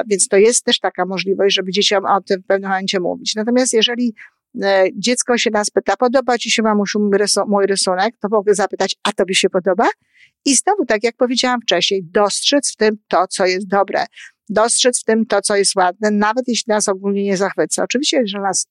Więc 0.06 0.28
to 0.28 0.37
jest 0.37 0.64
też 0.64 0.80
taka 0.80 1.06
możliwość, 1.06 1.54
żeby 1.54 1.73
dzieciom 1.73 2.06
o 2.06 2.20
tym 2.20 2.42
w 2.42 2.46
pewnym 2.46 2.70
momencie 2.70 3.00
mówić. 3.00 3.34
Natomiast 3.34 3.73
jeżeli 3.73 4.14
e, 4.62 4.84
dziecko 4.94 5.38
się 5.38 5.50
nas 5.50 5.70
pyta, 5.70 5.96
podoba 5.96 6.38
ci 6.38 6.50
się 6.50 6.62
mamusiu 6.62 7.11
mój 7.49 7.66
rysunek, 7.66 8.14
to 8.20 8.28
mogę 8.30 8.54
zapytać, 8.54 8.96
a 9.02 9.12
tobie 9.12 9.34
się 9.34 9.50
podoba? 9.50 9.88
I 10.44 10.54
znowu, 10.54 10.87
tak 10.87 11.04
jak 11.04 11.16
powiedziałam 11.16 11.61
wcześniej, 11.61 12.02
dostrzec 12.04 12.73
w 12.73 12.76
tym 12.76 12.96
to, 13.08 13.26
co 13.26 13.46
jest 13.46 13.68
dobre 13.68 14.06
dostrzec 14.48 15.00
w 15.00 15.04
tym 15.04 15.26
to, 15.26 15.40
co 15.40 15.56
jest 15.56 15.76
ładne, 15.76 16.10
nawet 16.10 16.48
jeśli 16.48 16.70
nas 16.70 16.88
ogólnie 16.88 17.24
nie 17.24 17.36
zachwyca. 17.36 17.82
Oczywiście, 17.82 18.22
że 18.26 18.40
nas 18.40 18.66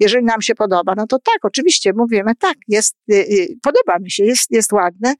jeżeli 0.00 0.24
nam 0.24 0.42
się 0.42 0.54
podoba, 0.54 0.94
no 0.96 1.06
to 1.06 1.18
tak, 1.18 1.44
oczywiście 1.44 1.92
mówimy, 1.96 2.34
tak, 2.38 2.56
jest, 2.68 2.96
y, 3.12 3.14
y, 3.14 3.56
podoba 3.62 3.98
mi 3.98 4.10
się, 4.10 4.24
jest, 4.24 4.50
jest 4.50 4.72
ładne, 4.72 5.14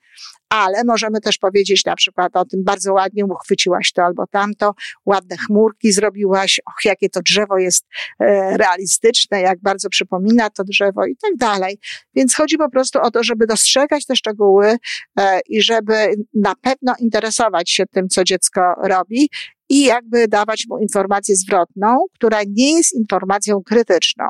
ale 0.49 0.85
możemy 0.85 1.21
też 1.21 1.39
powiedzieć 1.39 1.85
na 1.85 1.97
przykład 1.97 2.37
o 2.37 2.45
tym, 2.45 2.65
bardzo 2.65 2.93
ładnie 2.93 3.25
uchwyciłaś 3.25 3.93
to 3.93 4.03
albo 4.03 4.27
tamto, 4.27 4.75
ładne 5.07 5.37
chmurki 5.37 5.93
zrobiłaś, 5.93 6.61
och, 6.67 6.85
jakie 6.85 7.09
to 7.09 7.21
drzewo 7.23 7.59
jest 7.59 7.87
e, 8.21 8.57
realistyczne, 8.57 9.41
jak 9.41 9.61
bardzo 9.61 9.89
przypomina 9.89 10.51
to 10.51 10.65
drzewo 10.65 11.07
i 11.07 11.17
tak 11.17 11.37
dalej. 11.37 11.79
Więc 12.15 12.35
chodzi 12.35 12.57
po 12.59 12.71
prostu 12.71 13.01
o 13.01 13.11
to, 13.11 13.25
żeby 13.25 13.47
dostrzegać 13.47 14.07
te 14.07 14.17
szczegóły 14.17 14.77
e, 15.19 15.41
i 15.49 15.63
żeby 15.63 16.15
na 16.35 16.55
pewno 16.55 16.95
interesować 16.99 17.71
się 17.71 17.87
tym, 17.87 18.09
co 18.09 18.25
dziecko 18.25 18.61
robi 18.83 19.29
i 19.73 19.85
jakby 19.85 20.29
dawać 20.29 20.65
mu 20.69 20.79
informację 20.79 21.37
zwrotną, 21.37 22.05
która 22.15 22.41
nie 22.49 22.77
jest 22.77 22.95
informacją 22.95 23.63
krytyczną, 23.63 24.25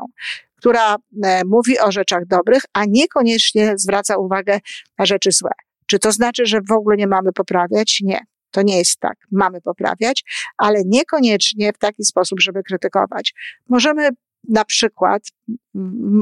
która 0.55 0.95
e, 1.23 1.41
mówi 1.45 1.79
o 1.79 1.91
rzeczach 1.91 2.25
dobrych, 2.27 2.63
a 2.73 2.85
niekoniecznie 2.87 3.73
zwraca 3.77 4.17
uwagę 4.17 4.59
na 4.97 5.05
rzeczy 5.05 5.31
złe. 5.31 5.51
Czy 5.85 5.99
to 5.99 6.11
znaczy, 6.11 6.45
że 6.45 6.61
w 6.69 6.71
ogóle 6.71 6.97
nie 6.97 7.07
mamy 7.07 7.33
poprawiać? 7.33 7.99
Nie. 8.03 8.19
To 8.51 8.61
nie 8.61 8.77
jest 8.77 8.99
tak. 8.99 9.17
Mamy 9.31 9.61
poprawiać, 9.61 10.23
ale 10.57 10.81
niekoniecznie 10.85 11.73
w 11.73 11.77
taki 11.77 12.03
sposób, 12.03 12.41
żeby 12.41 12.63
krytykować. 12.63 13.33
Możemy 13.69 14.09
na 14.49 14.65
przykład 14.65 15.23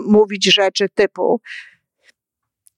mówić 0.05 0.53
rzeczy 0.53 0.89
typu, 0.95 1.41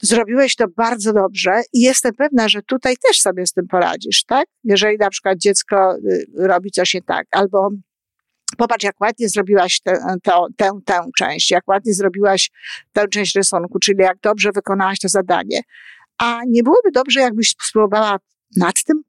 zrobiłeś 0.04 0.56
to 0.56 0.66
bardzo 0.78 1.14
dobrze 1.14 1.62
i 1.74 1.82
jestem 1.82 2.14
pewna, 2.14 2.50
że 2.50 2.62
tutaj 2.62 2.96
też 3.08 3.22
sobie 3.22 3.48
z 3.48 3.54
tym 3.54 3.68
poradzisz, 3.68 4.24
tak? 4.24 4.46
Jeżeli 4.64 4.98
na 4.98 5.10
przykład 5.10 5.38
dziecko 5.38 5.96
y, 5.96 6.26
robi 6.36 6.72
coś 6.72 6.94
nie 6.94 7.02
tak, 7.02 7.28
albo 7.32 7.70
popatrz, 8.58 8.84
jak 8.84 9.02
ładnie 9.02 9.30
zrobiłaś 9.30 9.82
tę, 9.82 9.98
tę, 10.58 10.70
tę 10.86 11.02
część, 11.18 11.52
jak 11.52 11.68
ładnie 11.68 11.94
zrobiłaś 11.94 12.52
tę 12.94 13.08
część 13.08 13.36
rysunku, 13.36 13.80
czyli 13.80 13.98
jak 14.00 14.18
dobrze 14.20 14.50
wykonałaś 14.56 15.00
to 15.00 15.10
zadanie. 15.10 15.62
A 16.18 16.42
nie 16.48 16.64
byłoby 16.64 16.92
dobrze, 16.92 17.20
jakbyś 17.20 17.56
spróbowała 17.68 18.18
nad 18.58 18.84
tym 18.84 19.02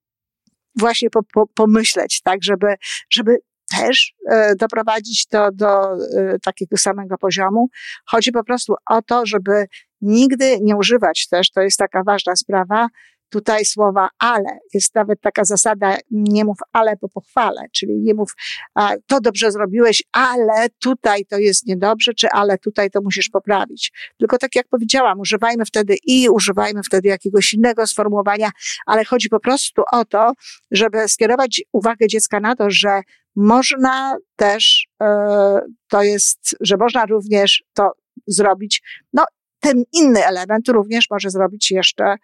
właśnie 0.79 1.11
po, 1.11 1.23
po, 1.23 1.47
pomyśleć, 1.47 2.21
tak, 2.23 2.39
żeby, 2.43 2.75
żeby 3.11 3.37
też 3.77 4.15
e, 4.31 4.55
doprowadzić 4.57 5.27
to 5.27 5.53
do 5.53 5.93
e, 5.93 5.97
takiego 6.43 6.77
samego 6.77 7.19
poziomu. 7.19 7.69
Chodzi 8.07 8.33
po 8.33 8.45
prostu 8.45 8.75
o 8.91 9.03
to, 9.03 9.27
żeby 9.27 9.67
nigdy 10.01 10.59
nie 10.61 10.77
używać 10.77 11.29
też, 11.29 11.51
to 11.51 11.61
jest 11.61 11.79
taka 11.79 12.03
ważna 12.03 12.37
sprawa, 12.37 12.89
tutaj 13.35 13.65
słowa 13.65 14.09
ale. 14.19 14.59
Jest 14.75 14.95
nawet 14.95 15.21
taka 15.21 15.45
zasada, 15.45 15.97
nie 16.11 16.45
mów 16.45 16.59
ale 16.73 16.97
po 16.97 17.09
pochwale, 17.09 17.63
czyli 17.73 18.01
nie 18.01 18.15
mów 18.15 18.33
a, 18.75 18.93
to 19.07 19.21
dobrze 19.21 19.53
zrobiłeś, 19.53 20.03
ale 20.13 20.67
tutaj 20.79 21.27
to 21.27 21.39
jest 21.39 21.67
niedobrze, 21.67 22.15
czy 22.15 22.29
ale 22.29 22.59
tutaj 22.59 22.91
to 22.91 23.01
musisz 23.03 23.29
poprawić. 23.29 23.93
Tylko 24.19 24.39
tak 24.39 24.55
jak 24.55 24.69
powiedziałam, 24.69 25.21
używajmy 25.21 25.65
wtedy 25.65 25.97
i 26.07 26.29
używajmy 26.29 26.83
wtedy 26.83 27.09
jakiegoś 27.09 27.55
innego 27.55 27.87
sformułowania, 27.87 28.51
ale 28.87 29.05
chodzi 29.05 29.29
po 29.29 29.41
prostu 29.41 29.83
o 29.93 30.05
to, 30.05 30.33
żeby 30.71 31.09
skierować 31.09 31.63
uwagę 31.73 32.07
dziecka 32.07 32.41
na 32.41 32.57
to, 32.57 32.71
że 32.71 33.01
można 33.37 34.17
też, 34.37 34.89
e, 35.03 35.61
to 35.89 36.03
jest, 36.03 36.57
że 36.61 36.77
można 36.77 37.07
również 37.07 37.65
to 37.75 37.93
zrobić, 38.27 38.83
no 39.13 39.25
ten 39.61 39.83
inny 39.93 40.27
element 40.27 40.69
również 40.69 41.11
może 41.11 41.31
zrobić 41.31 41.71
jeszcze, 41.71 42.17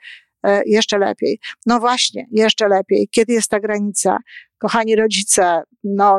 e, 0.43 0.63
jeszcze 0.67 0.99
lepiej. 0.99 1.39
No 1.67 1.81
właśnie, 1.81 2.27
jeszcze 2.31 2.69
lepiej. 2.69 3.09
Kiedy 3.13 3.33
jest 3.33 3.51
ta 3.51 3.61
granica? 3.61 4.19
kochani 4.61 4.97
rodzice, 4.97 5.63
no, 5.85 6.19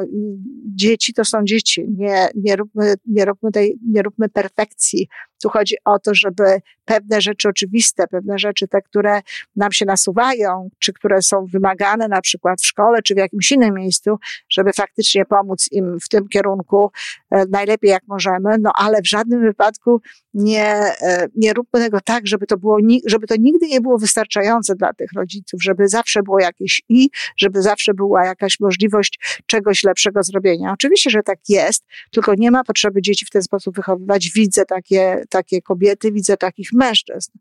dzieci 0.75 1.13
to 1.13 1.25
są 1.25 1.43
dzieci. 1.43 1.85
Nie, 1.97 2.29
nie, 2.35 2.55
róbmy, 2.55 2.93
nie, 3.05 3.25
róbmy 3.25 3.51
tej, 3.51 3.77
nie 3.87 4.01
róbmy 4.01 4.29
perfekcji. 4.29 5.07
Tu 5.41 5.49
chodzi 5.49 5.75
o 5.85 5.99
to, 5.99 6.15
żeby 6.15 6.61
pewne 6.85 7.21
rzeczy 7.21 7.49
oczywiste, 7.49 8.07
pewne 8.07 8.39
rzeczy 8.39 8.67
te, 8.67 8.81
które 8.81 9.21
nam 9.55 9.71
się 9.71 9.85
nasuwają, 9.85 10.69
czy 10.79 10.93
które 10.93 11.21
są 11.21 11.45
wymagane 11.45 12.07
na 12.07 12.21
przykład 12.21 12.61
w 12.61 12.65
szkole, 12.65 13.01
czy 13.01 13.13
w 13.15 13.17
jakimś 13.17 13.51
innym 13.51 13.75
miejscu, 13.75 14.17
żeby 14.49 14.73
faktycznie 14.73 15.25
pomóc 15.25 15.67
im 15.71 15.97
w 15.99 16.09
tym 16.09 16.27
kierunku 16.27 16.91
e, 17.31 17.45
najlepiej 17.45 17.91
jak 17.91 18.03
możemy, 18.07 18.57
no 18.59 18.71
ale 18.75 19.01
w 19.01 19.07
żadnym 19.07 19.41
wypadku 19.41 20.01
nie, 20.33 20.65
e, 21.01 21.27
nie 21.35 21.53
róbmy 21.53 21.79
tego 21.79 21.99
tak, 22.01 22.27
żeby 22.27 22.47
to 22.47 22.57
było, 22.57 22.77
żeby 23.05 23.27
to 23.27 23.35
nigdy 23.39 23.67
nie 23.67 23.81
było 23.81 23.97
wystarczające 23.97 24.75
dla 24.75 24.93
tych 24.93 25.09
rodziców, 25.15 25.63
żeby 25.63 25.87
zawsze 25.87 26.23
było 26.23 26.39
jakieś 26.39 26.81
i, 26.89 27.09
żeby 27.37 27.61
zawsze 27.61 27.93
była 27.93 28.25
jakaś 28.25 28.59
możliwość 28.59 29.19
czegoś 29.45 29.83
lepszego 29.83 30.23
zrobienia. 30.23 30.71
Oczywiście, 30.73 31.09
że 31.09 31.23
tak 31.23 31.39
jest, 31.49 31.85
tylko 32.11 32.33
nie 32.37 32.51
ma 32.51 32.63
potrzeby 32.63 33.01
dzieci 33.01 33.25
w 33.25 33.29
ten 33.29 33.43
sposób 33.43 33.75
wychowywać. 33.75 34.31
Widzę 34.35 34.65
takie, 34.65 35.23
takie 35.31 35.61
kobiety, 35.61 36.11
widzę 36.11 36.37
takich 36.37 36.69
mężczyzn, 36.73 37.31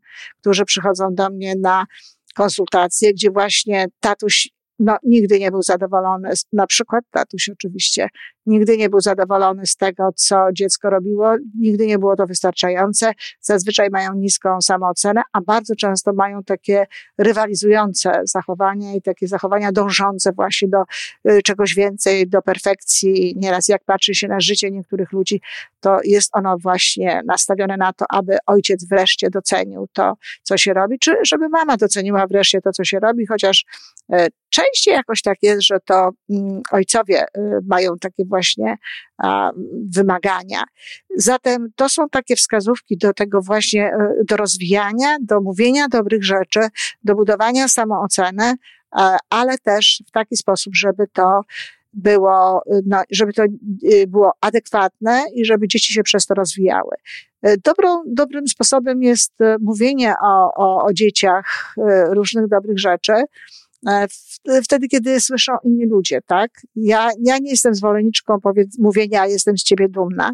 którzy 0.41 0.65
przychodzą 0.65 1.15
do 1.15 1.29
mnie 1.29 1.55
na 1.55 1.85
konsultacje, 2.35 3.13
gdzie 3.13 3.31
właśnie 3.31 3.87
tatuś 3.99 4.49
no, 4.81 4.97
nigdy 5.03 5.39
nie 5.39 5.51
był 5.51 5.61
zadowolony, 5.61 6.29
na 6.53 6.67
przykład 6.67 7.03
tatuś 7.11 7.49
oczywiście, 7.49 8.09
nigdy 8.45 8.77
nie 8.77 8.89
był 8.89 9.01
zadowolony 9.01 9.65
z 9.65 9.75
tego, 9.75 10.09
co 10.15 10.47
dziecko 10.53 10.89
robiło, 10.89 11.35
nigdy 11.59 11.87
nie 11.87 11.99
było 11.99 12.15
to 12.15 12.27
wystarczające. 12.27 13.11
Zazwyczaj 13.41 13.89
mają 13.89 14.13
niską 14.13 14.61
samoocenę, 14.61 15.21
a 15.33 15.41
bardzo 15.41 15.75
często 15.75 16.13
mają 16.13 16.43
takie 16.43 16.85
rywalizujące 17.17 18.21
zachowania 18.23 18.95
i 18.95 19.01
takie 19.01 19.27
zachowania 19.27 19.71
dążące 19.71 20.31
właśnie 20.31 20.67
do 20.67 20.83
y, 21.31 21.41
czegoś 21.41 21.75
więcej, 21.75 22.27
do 22.27 22.41
perfekcji. 22.41 23.33
Nieraz 23.37 23.67
jak 23.67 23.83
patrzy 23.83 24.15
się 24.15 24.27
na 24.27 24.39
życie 24.39 24.71
niektórych 24.71 25.11
ludzi, 25.11 25.41
to 25.81 25.97
jest 26.03 26.29
ono 26.33 26.57
właśnie 26.57 27.21
nastawione 27.25 27.77
na 27.77 27.93
to, 27.93 28.05
aby 28.09 28.37
ojciec 28.45 28.87
wreszcie 28.87 29.29
docenił 29.29 29.87
to, 29.93 30.13
co 30.43 30.57
się 30.57 30.73
robi, 30.73 30.99
czy 30.99 31.15
żeby 31.25 31.49
mama 31.49 31.77
doceniła 31.77 32.27
wreszcie 32.27 32.61
to, 32.61 32.71
co 32.71 32.83
się 32.83 32.99
robi, 32.99 33.25
chociaż 33.25 33.65
y, 34.13 34.27
częściej 34.49 34.93
jakoś 34.93 35.21
tak 35.21 35.37
jest, 35.41 35.63
że 35.63 35.79
to 35.85 36.09
mm, 36.29 36.61
ojcowie 36.71 37.23
y, 37.23 37.41
mają 37.67 37.97
takie 37.97 38.25
właśnie 38.25 38.77
wymagania. 39.95 40.63
Zatem 41.15 41.67
to 41.75 41.89
są 41.89 42.09
takie 42.09 42.35
wskazówki 42.35 42.97
do 42.97 43.13
tego 43.13 43.41
właśnie, 43.41 43.85
e, 43.85 44.23
do 44.27 44.37
rozwijania, 44.37 45.17
do 45.21 45.41
mówienia 45.41 45.87
dobrych 45.87 46.23
rzeczy, 46.23 46.59
do 47.03 47.15
budowania 47.15 47.67
samooceny, 47.67 48.43
e, 48.43 49.17
ale 49.29 49.57
też 49.57 50.03
w 50.07 50.11
taki 50.11 50.35
sposób, 50.37 50.75
żeby 50.75 51.07
to 51.13 51.41
było, 51.93 52.63
no, 52.85 53.01
żeby 53.11 53.33
to 53.33 53.43
e, 53.43 53.47
było 54.07 54.31
adekwatne 54.41 55.23
i 55.35 55.45
żeby 55.45 55.67
dzieci 55.67 55.93
się 55.93 56.03
przez 56.03 56.25
to 56.25 56.33
rozwijały. 56.33 56.95
Dobrą, 57.63 58.03
dobrym 58.05 58.47
sposobem 58.47 59.03
jest 59.03 59.33
mówienie 59.61 60.13
o, 60.23 60.53
o, 60.55 60.83
o 60.83 60.93
dzieciach 60.93 61.75
różnych 62.13 62.47
dobrych 62.47 62.79
rzeczy, 62.79 63.13
E, 63.87 64.07
wtedy, 64.63 64.87
kiedy 64.87 65.19
słyszą 65.19 65.53
inni 65.63 65.85
ludzie, 65.85 66.21
tak? 66.21 66.51
Ja, 66.75 67.09
ja 67.23 67.37
nie 67.37 67.49
jestem 67.49 67.75
zwolenniczką 67.75 68.41
powiedz, 68.41 68.79
mówienia, 68.79 69.25
jestem 69.25 69.57
z 69.57 69.63
ciebie 69.63 69.89
dumna. 69.89 70.31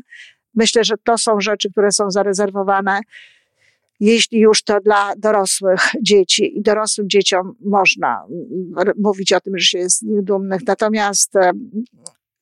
Myślę, 0.56 0.84
że 0.84 0.96
to 1.04 1.18
są 1.18 1.42
rzeczy, 1.42 1.72
które 1.72 1.92
są 1.92 2.12
zarezerwowane, 2.12 3.00
jeśli 4.00 4.40
już 4.40 4.64
to 4.64 4.80
dla 4.80 5.14
dorosłych 5.18 5.82
dzieci 6.02 6.58
i 6.58 6.62
dorosłym 6.62 7.10
dzieciom 7.10 7.56
można 7.66 8.24
mówić 8.98 9.34
o 9.34 9.40
tym, 9.40 9.58
że 9.58 9.66
się 9.66 9.78
jest 9.78 9.98
z 9.98 10.02
nich 10.02 10.24
dumnych. 10.24 10.62
Natomiast 10.68 11.36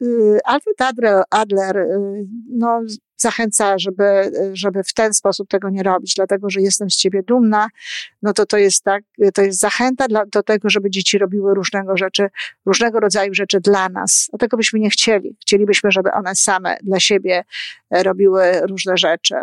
y, 0.01 0.39
Alfred 0.45 0.81
Adler, 0.81 1.23
Adler 1.29 1.77
y, 1.77 2.27
no, 2.49 2.81
zachęca, 3.17 3.77
żeby, 3.77 4.31
żeby 4.53 4.83
w 4.83 4.93
ten 4.93 5.13
sposób 5.13 5.49
tego 5.49 5.69
nie 5.69 5.83
robić, 5.83 6.13
dlatego 6.15 6.49
że 6.49 6.61
jestem 6.61 6.89
z 6.89 6.95
ciebie 6.95 7.23
dumna, 7.23 7.67
no 8.21 8.33
to 8.33 8.45
to 8.45 8.57
jest 8.57 8.83
tak, 8.83 9.03
to 9.33 9.41
jest 9.41 9.59
zachęta 9.59 10.07
dla, 10.07 10.25
do 10.25 10.43
tego, 10.43 10.69
żeby 10.69 10.89
dzieci 10.89 11.17
robiły 11.17 11.55
różnego 11.55 11.97
rzeczy, 11.97 12.27
różnego 12.65 12.99
rodzaju 12.99 13.33
rzeczy 13.33 13.59
dla 13.59 13.89
nas. 13.89 14.29
A 14.33 14.37
tego 14.37 14.57
byśmy 14.57 14.79
nie 14.79 14.89
chcieli. 14.89 15.37
Chcielibyśmy, 15.41 15.91
żeby 15.91 16.11
one 16.11 16.35
same 16.35 16.77
dla 16.83 16.99
siebie 16.99 17.43
e, 17.91 18.03
robiły 18.03 18.43
różne 18.61 18.97
rzeczy. 18.97 19.35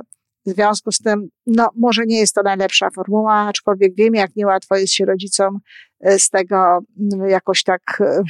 W 0.46 0.50
związku 0.50 0.92
z 0.92 0.98
tym, 0.98 1.28
no, 1.46 1.68
może 1.76 2.02
nie 2.07 2.18
jest 2.18 2.35
to 2.35 2.42
najlepsza 2.42 2.90
formuła, 2.90 3.35
aczkolwiek 3.35 3.94
wiem, 3.94 4.14
jak 4.14 4.37
niełatwo 4.37 4.76
jest 4.76 4.92
się 4.92 5.05
rodzicom 5.05 5.59
e, 6.00 6.18
z 6.18 6.31
tego 6.31 6.78
mm, 7.12 7.31
jakoś 7.31 7.62
tak 7.62 7.83
e, 8.00 8.22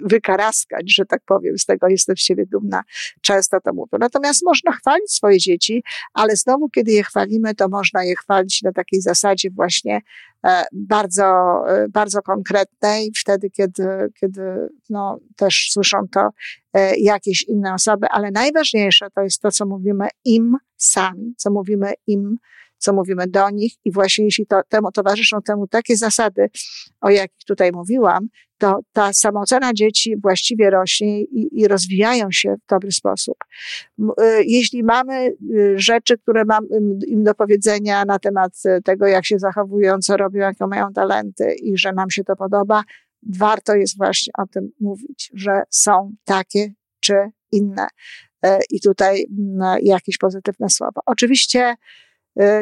wykaraskać, 0.00 0.94
że 0.94 1.04
tak 1.04 1.22
powiem, 1.26 1.58
z 1.58 1.66
tego 1.66 1.88
jestem 1.88 2.16
z 2.16 2.20
siebie 2.20 2.46
dumna, 2.46 2.82
często 3.20 3.60
to 3.60 3.72
mówię. 3.72 3.98
Natomiast 4.00 4.44
można 4.44 4.72
chwalić 4.72 5.12
swoje 5.12 5.38
dzieci, 5.38 5.82
ale 6.14 6.36
znowu, 6.36 6.68
kiedy 6.68 6.92
je 6.92 7.02
chwalimy, 7.02 7.54
to 7.54 7.68
można 7.68 8.04
je 8.04 8.16
chwalić 8.16 8.62
na 8.62 8.72
takiej 8.72 9.00
zasadzie 9.00 9.50
właśnie 9.50 10.00
e, 10.46 10.64
bardzo, 10.72 11.24
e, 11.68 11.88
bardzo 11.88 12.22
konkretnej, 12.22 13.12
wtedy, 13.20 13.50
kiedy, 13.50 13.84
kiedy 14.20 14.42
no, 14.90 15.18
też 15.36 15.68
słyszą 15.72 15.98
to 16.12 16.28
e, 16.72 16.96
jakieś 16.96 17.42
inne 17.42 17.74
osoby, 17.74 18.06
ale 18.10 18.30
najważniejsze 18.30 19.06
to 19.14 19.22
jest 19.22 19.42
to, 19.42 19.50
co 19.50 19.66
mówimy 19.66 20.08
im 20.24 20.56
sami, 20.76 21.34
co 21.36 21.50
mówimy 21.50 21.92
im 22.06 22.38
co 22.78 22.92
mówimy 22.92 23.26
do 23.26 23.50
nich. 23.50 23.72
I 23.84 23.92
właśnie 23.92 24.24
jeśli 24.24 24.46
to, 24.46 24.60
temu 24.68 24.92
towarzyszą 24.92 25.42
temu 25.42 25.66
takie 25.66 25.96
zasady, 25.96 26.50
o 27.00 27.10
jakich 27.10 27.44
tutaj 27.46 27.72
mówiłam, 27.72 28.28
to 28.58 28.80
ta 28.92 29.12
samoocena 29.12 29.74
dzieci 29.74 30.16
właściwie 30.22 30.70
rośnie 30.70 31.22
i, 31.22 31.60
i 31.60 31.68
rozwijają 31.68 32.26
się 32.30 32.54
w 32.64 32.66
dobry 32.70 32.92
sposób. 32.92 33.36
Y, 34.00 34.12
jeśli 34.44 34.82
mamy 34.82 35.36
y, 35.56 35.74
rzeczy, 35.76 36.18
które 36.18 36.44
mam 36.44 36.68
im 37.06 37.24
do 37.24 37.34
powiedzenia 37.34 38.04
na 38.04 38.18
temat 38.18 38.52
tego, 38.84 39.06
jak 39.06 39.26
się 39.26 39.38
zachowują, 39.38 39.98
co 39.98 40.16
robią, 40.16 40.40
jakie 40.40 40.66
mają 40.66 40.92
talenty 40.92 41.54
i 41.54 41.78
że 41.78 41.92
nam 41.92 42.10
się 42.10 42.24
to 42.24 42.36
podoba, 42.36 42.82
warto 43.22 43.74
jest 43.74 43.96
właśnie 43.96 44.32
o 44.38 44.46
tym 44.46 44.70
mówić, 44.80 45.30
że 45.34 45.62
są 45.70 46.12
takie 46.24 46.72
czy 47.00 47.14
inne. 47.52 47.86
Y, 48.46 48.48
I 48.70 48.80
tutaj 48.80 49.26
jakieś 49.82 50.18
pozytywne 50.18 50.70
słowa. 50.70 51.00
Oczywiście 51.06 51.74
E, 51.74 51.76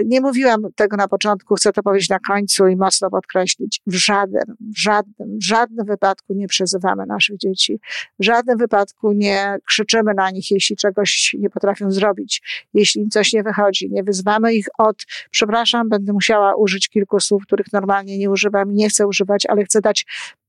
nie 0.04 0.20
mówiłam 0.20 0.62
tego 0.76 0.96
na 0.96 1.08
początku, 1.08 1.54
chcę 1.54 1.72
to 1.72 1.82
powiedzieć 1.82 2.08
na 2.08 2.18
końcu 2.18 2.66
i 2.66 2.76
mocno 2.76 3.10
podkreślić. 3.10 3.80
W 3.86 3.94
żadnym, 3.94 4.56
w 4.60 4.78
żadnym, 4.78 5.38
w 5.38 5.44
żadnym 5.44 5.86
wypadku 5.86 6.34
nie 6.34 6.48
przezywamy 6.48 7.06
naszych 7.06 7.36
dzieci. 7.36 7.80
W 8.18 8.24
żadnym 8.24 8.58
wypadku 8.58 9.12
nie 9.12 9.56
krzyczymy 9.66 10.14
na 10.14 10.30
nich, 10.30 10.50
jeśli 10.50 10.76
czegoś 10.76 11.36
nie 11.38 11.50
potrafią 11.50 11.90
zrobić, 11.90 12.42
jeśli 12.74 13.02
im 13.02 13.10
coś 13.10 13.32
nie 13.32 13.42
wychodzi. 13.42 13.90
Nie 13.90 14.02
wyzwamy 14.02 14.54
ich 14.54 14.66
od, 14.78 14.96
przepraszam, 15.30 15.88
będę 15.88 16.12
musiała 16.12 16.54
użyć 16.54 16.88
kilku 16.88 17.20
słów, 17.20 17.42
których 17.42 17.72
normalnie 17.72 18.18
nie 18.18 18.30
używam 18.30 18.72
i 18.72 18.74
nie 18.74 18.88
chcę 18.88 19.06
używać, 19.06 19.46
ale 19.46 19.64
chcę 19.64 19.80
dać 19.80 20.06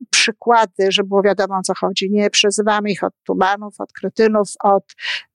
przykłady, 0.09 0.91
żeby 0.91 1.09
było 1.09 1.21
wiadomo 1.21 1.57
o 1.57 1.61
co 1.61 1.73
chodzi. 1.73 2.11
Nie 2.11 2.29
przezywamy 2.29 2.91
ich 2.91 3.03
od 3.03 3.13
tumanów, 3.23 3.81
od 3.81 3.93
kretynów, 3.93 4.49
od, 4.63 4.83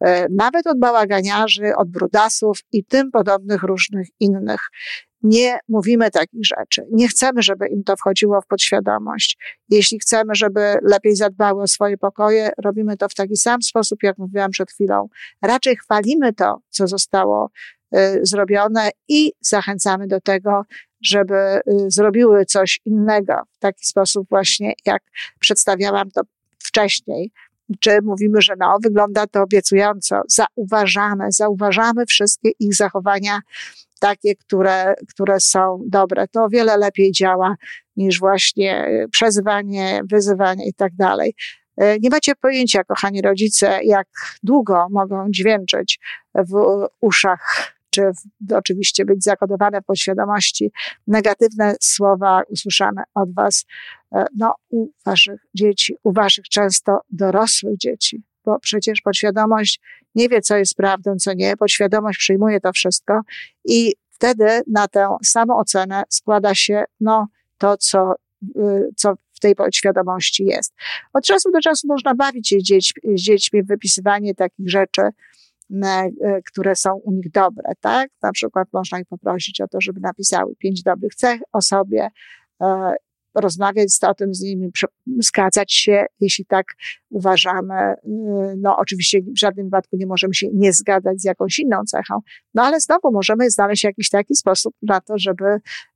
e, 0.01 0.27
nawet 0.31 0.67
od 0.67 0.79
bałaganiarzy, 0.79 1.77
od 1.77 1.89
brudasów 1.91 2.59
i 2.73 2.85
tym 2.85 3.11
podobnych 3.11 3.63
różnych 3.63 3.78
różnych 3.79 4.09
innych. 4.21 4.61
Nie 5.23 5.59
mówimy 5.69 6.11
takich 6.11 6.47
rzeczy. 6.47 6.83
Nie 6.93 7.09
chcemy, 7.09 7.43
żeby 7.43 7.69
im 7.69 7.85
to 7.85 7.97
wchodziło 7.97 8.41
w 8.41 8.47
podświadomość. 8.47 9.39
Jeśli 9.69 9.99
chcemy, 9.99 10.35
żeby 10.35 10.61
lepiej 10.83 11.17
zadbały 11.17 11.63
o 11.63 11.67
swoje 11.67 11.99
pokoje, 11.99 12.51
robimy 12.65 12.97
to 12.97 13.09
w 13.09 13.15
taki 13.15 13.37
sam 13.37 13.63
sposób, 13.63 14.03
jak 14.03 14.19
mówiłam 14.19 14.51
przed 14.51 14.71
chwilą. 14.71 15.09
Raczej 15.43 15.77
chwalimy 15.77 16.33
to, 16.33 16.61
co 16.69 16.87
zostało 16.87 17.51
y, 17.97 18.21
zrobione 18.23 18.91
i 19.09 19.33
zachęcamy 19.41 20.07
do 20.07 20.21
tego, 20.21 20.63
żeby 21.03 21.35
y, 21.35 21.61
zrobiły 21.87 22.45
coś 22.45 22.81
innego 22.85 23.43
w 23.53 23.59
taki 23.59 23.87
sposób 23.87 24.29
właśnie, 24.29 24.73
jak 24.87 25.03
przedstawiałam 25.41 26.11
to 26.11 26.21
wcześniej, 26.59 27.33
czy 27.81 27.99
mówimy, 28.03 28.41
że 28.43 28.55
no, 28.59 28.79
wygląda 28.83 29.27
to 29.27 29.43
obiecująco, 29.43 30.21
zauważamy, 30.29 31.33
zauważamy 31.33 32.07
wszystkie 32.07 32.51
ich 32.59 32.75
zachowania 32.75 33.41
takie, 34.01 34.35
które, 34.37 34.95
które 35.09 35.41
są 35.41 35.83
dobre. 35.87 36.29
To 36.29 36.45
o 36.45 36.49
wiele 36.49 36.77
lepiej 36.77 37.13
działa 37.13 37.55
niż 37.97 38.19
właśnie 38.19 38.89
przezywanie, 39.11 40.01
wyzywanie 40.11 40.69
i 40.69 40.75
tak 40.75 40.95
dalej. 40.95 41.35
E, 41.77 41.99
nie 41.99 42.11
macie 42.11 42.35
pojęcia, 42.35 42.85
kochani 42.85 43.23
rodzice, 43.23 43.81
jak 43.85 44.09
długo 44.43 44.87
mogą 44.91 45.31
dźwięczyć 45.31 46.01
w 46.35 46.53
uszach 47.01 47.73
czy 47.91 48.03
w, 48.41 48.53
oczywiście 48.53 49.05
być 49.05 49.25
zakodowane 49.25 49.81
w 49.81 49.85
podświadomości 49.85 50.73
negatywne 51.07 51.75
słowa 51.81 52.43
usłyszane 52.49 53.03
od 53.15 53.35
Was, 53.35 53.65
e, 54.13 54.25
no, 54.37 54.55
u 54.71 54.89
Waszych 55.07 55.41
dzieci, 55.55 55.97
u 56.03 56.13
Waszych 56.13 56.45
często 56.45 57.01
dorosłych 57.11 57.77
dzieci, 57.77 58.23
bo 58.45 58.59
przecież 58.61 59.01
podświadomość 59.01 59.81
nie 60.15 60.29
wie, 60.29 60.41
co 60.41 60.57
jest 60.57 60.75
prawdą, 60.75 61.17
co 61.17 61.33
nie, 61.33 61.57
podświadomość 61.57 62.19
przyjmuje 62.19 62.61
to 62.61 62.73
wszystko 62.73 63.21
i 63.65 63.93
wtedy 64.11 64.63
na 64.67 64.89
tę 64.89 65.17
samą 65.25 65.57
ocenę 65.57 66.03
składa 66.09 66.55
się, 66.55 66.85
no, 67.01 67.27
to, 67.59 67.77
co, 67.77 68.15
y, 68.57 68.89
co 68.97 69.15
w 69.33 69.41
tej 69.41 69.55
podświadomości 69.55 70.45
jest. 70.45 70.75
Od 71.13 71.25
czasu 71.25 71.51
do 71.51 71.61
czasu 71.61 71.89
można 71.89 72.15
bawić 72.15 72.49
się 72.49 72.63
dziećmi, 72.63 73.03
dziećmi 73.15 73.63
w 73.63 73.67
wypisywanie 73.67 74.35
takich 74.35 74.71
rzeczy, 74.71 75.03
które 76.47 76.77
są 76.77 76.95
u 76.95 77.13
nich 77.13 77.31
dobre, 77.31 77.73
tak? 77.81 78.11
Na 78.23 78.33
przykład 78.33 78.69
można 78.73 79.01
ich 79.01 79.07
poprosić 79.07 79.61
o 79.61 79.69
to, 79.69 79.81
żeby 79.81 80.01
napisały 80.01 80.57
pięć 80.57 80.83
dobrych 80.83 81.15
cech 81.15 81.41
o 81.53 81.63
sobie 81.63 82.09
e, 82.61 82.95
rozmawiać 83.35 83.89
o 84.03 84.15
tym 84.15 84.35
z 84.35 84.41
nimi, 84.41 84.71
zgadzać 85.19 85.73
się, 85.73 86.07
jeśli 86.21 86.45
tak 86.45 86.67
uważamy. 87.11 87.75
Y, 87.75 87.97
no, 88.57 88.77
oczywiście 88.77 89.23
w 89.23 89.39
żadnym 89.39 89.67
wypadku 89.67 89.97
nie 89.97 90.07
możemy 90.07 90.35
się 90.35 90.47
nie 90.53 90.73
zgadzać 90.73 91.21
z 91.21 91.25
jakąś 91.25 91.59
inną 91.59 91.85
cechą, 91.85 92.21
no 92.55 92.63
ale 92.63 92.81
znowu 92.81 93.13
możemy 93.13 93.51
znaleźć 93.51 93.85
jakiś 93.85 94.11
taki 94.11 94.35
sposób 94.35 94.75
na 94.83 95.01
to, 95.01 95.19
żeby, 95.19 95.45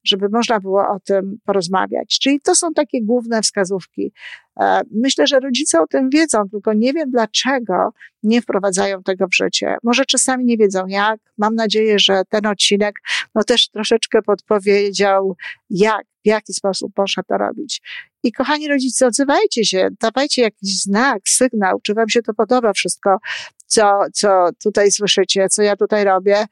żeby 0.05 0.29
można 0.29 0.61
było 0.61 0.89
o 0.89 1.01
tym 1.01 1.39
porozmawiać. 1.45 2.19
Czyli 2.23 2.41
to 2.41 2.55
są 2.55 2.73
takie 2.73 3.03
główne 3.03 3.43
wskazówki. 3.43 4.13
E, 4.61 4.81
myślę, 4.91 5.27
że 5.27 5.41
rodzice 5.41 5.81
o 5.81 5.87
tym 5.87 6.11
wiedzą, 6.11 6.49
tylko 6.49 6.73
nie 6.73 6.93
wiem 6.93 7.11
dlaczego 7.11 7.93
nie 8.23 8.43
wprowadzają 8.43 9.03
tego 9.03 9.27
w 9.27 9.35
życie. 9.35 9.77
Może 9.83 10.05
czasami 10.05 10.45
nie 10.45 10.57
wiedzą 10.57 10.87
jak. 10.87 11.21
Mam 11.39 11.55
nadzieję, 11.55 11.99
że 11.99 12.23
ten 12.29 12.47
odcinek 12.47 12.95
no 13.35 13.45
też 13.45 13.69
troszeczkę 13.69 14.23
podpowiedział, 14.23 15.37
jak 15.71 16.05
w 16.25 16.29
jaki 16.29 16.55
sposób 16.55 16.93
można 16.97 17.23
to 17.23 17.39
robić. 17.39 17.83
I 18.23 18.33
kochani 18.33 18.69
rodzice, 18.69 19.07
odzywajcie 19.07 19.65
się, 19.65 19.89
dawajcie 20.01 20.43
jakiś 20.43 20.83
znak, 20.83 21.23
sygnał, 21.29 21.81
czy 21.81 21.95
wam 21.95 22.09
się 22.09 22.23
to 22.23 22.35
podoba 22.35 22.73
wszystko, 22.73 23.19
co, 23.67 24.01
co 24.13 24.49
tutaj 24.63 24.91
słyszycie, 24.91 25.49
co 25.49 25.63
ja 25.63 25.77
tutaj 25.77 26.05
robię. 26.05 26.45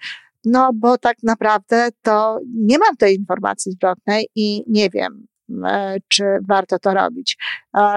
No, 0.45 0.71
bo 0.75 0.99
tak 0.99 1.17
naprawdę 1.23 1.89
to 2.03 2.41
nie 2.55 2.79
mam 2.79 2.97
tej 2.97 3.17
informacji 3.17 3.73
zwrotnej 3.73 4.29
i 4.35 4.65
nie 4.67 4.91
wiem, 4.91 5.27
czy 6.09 6.25
warto 6.49 6.79
to 6.79 6.95
robić. 6.95 7.37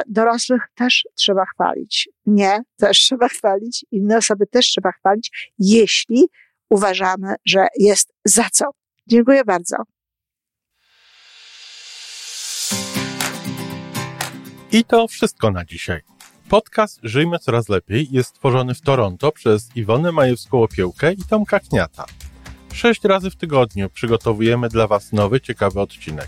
Dorosłych 0.07 0.61
też 0.75 1.03
trzeba 1.15 1.45
chwalić. 1.45 2.09
Nie, 2.25 2.61
też 2.77 2.97
trzeba 2.97 3.27
chwalić. 3.27 3.85
Inne 3.91 4.17
osoby 4.17 4.47
też 4.47 4.65
trzeba 4.65 4.91
chwalić, 4.91 5.53
jeśli 5.59 6.25
uważamy, 6.69 7.35
że 7.45 7.67
jest 7.79 8.13
za 8.25 8.49
co. 8.51 8.65
Dziękuję 9.07 9.45
bardzo. 9.45 9.75
I 14.71 14.83
to 14.83 15.07
wszystko 15.07 15.51
na 15.51 15.65
dzisiaj. 15.65 16.01
Podcast 16.49 16.99
Żyjmy 17.03 17.39
Coraz 17.39 17.69
Lepiej 17.69 18.07
jest 18.11 18.29
stworzony 18.29 18.73
w 18.73 18.81
Toronto 18.81 19.31
przez 19.31 19.75
Iwonę 19.75 20.09
Majewską-Opiełkę 20.09 21.13
i 21.13 21.23
Tomka 21.29 21.59
Kniata. 21.59 22.05
Sześć 22.73 23.03
razy 23.03 23.29
w 23.29 23.35
tygodniu 23.35 23.89
przygotowujemy 23.89 24.69
dla 24.69 24.87
Was 24.87 25.11
nowy, 25.11 25.41
ciekawy 25.41 25.81
odcinek. 25.81 26.27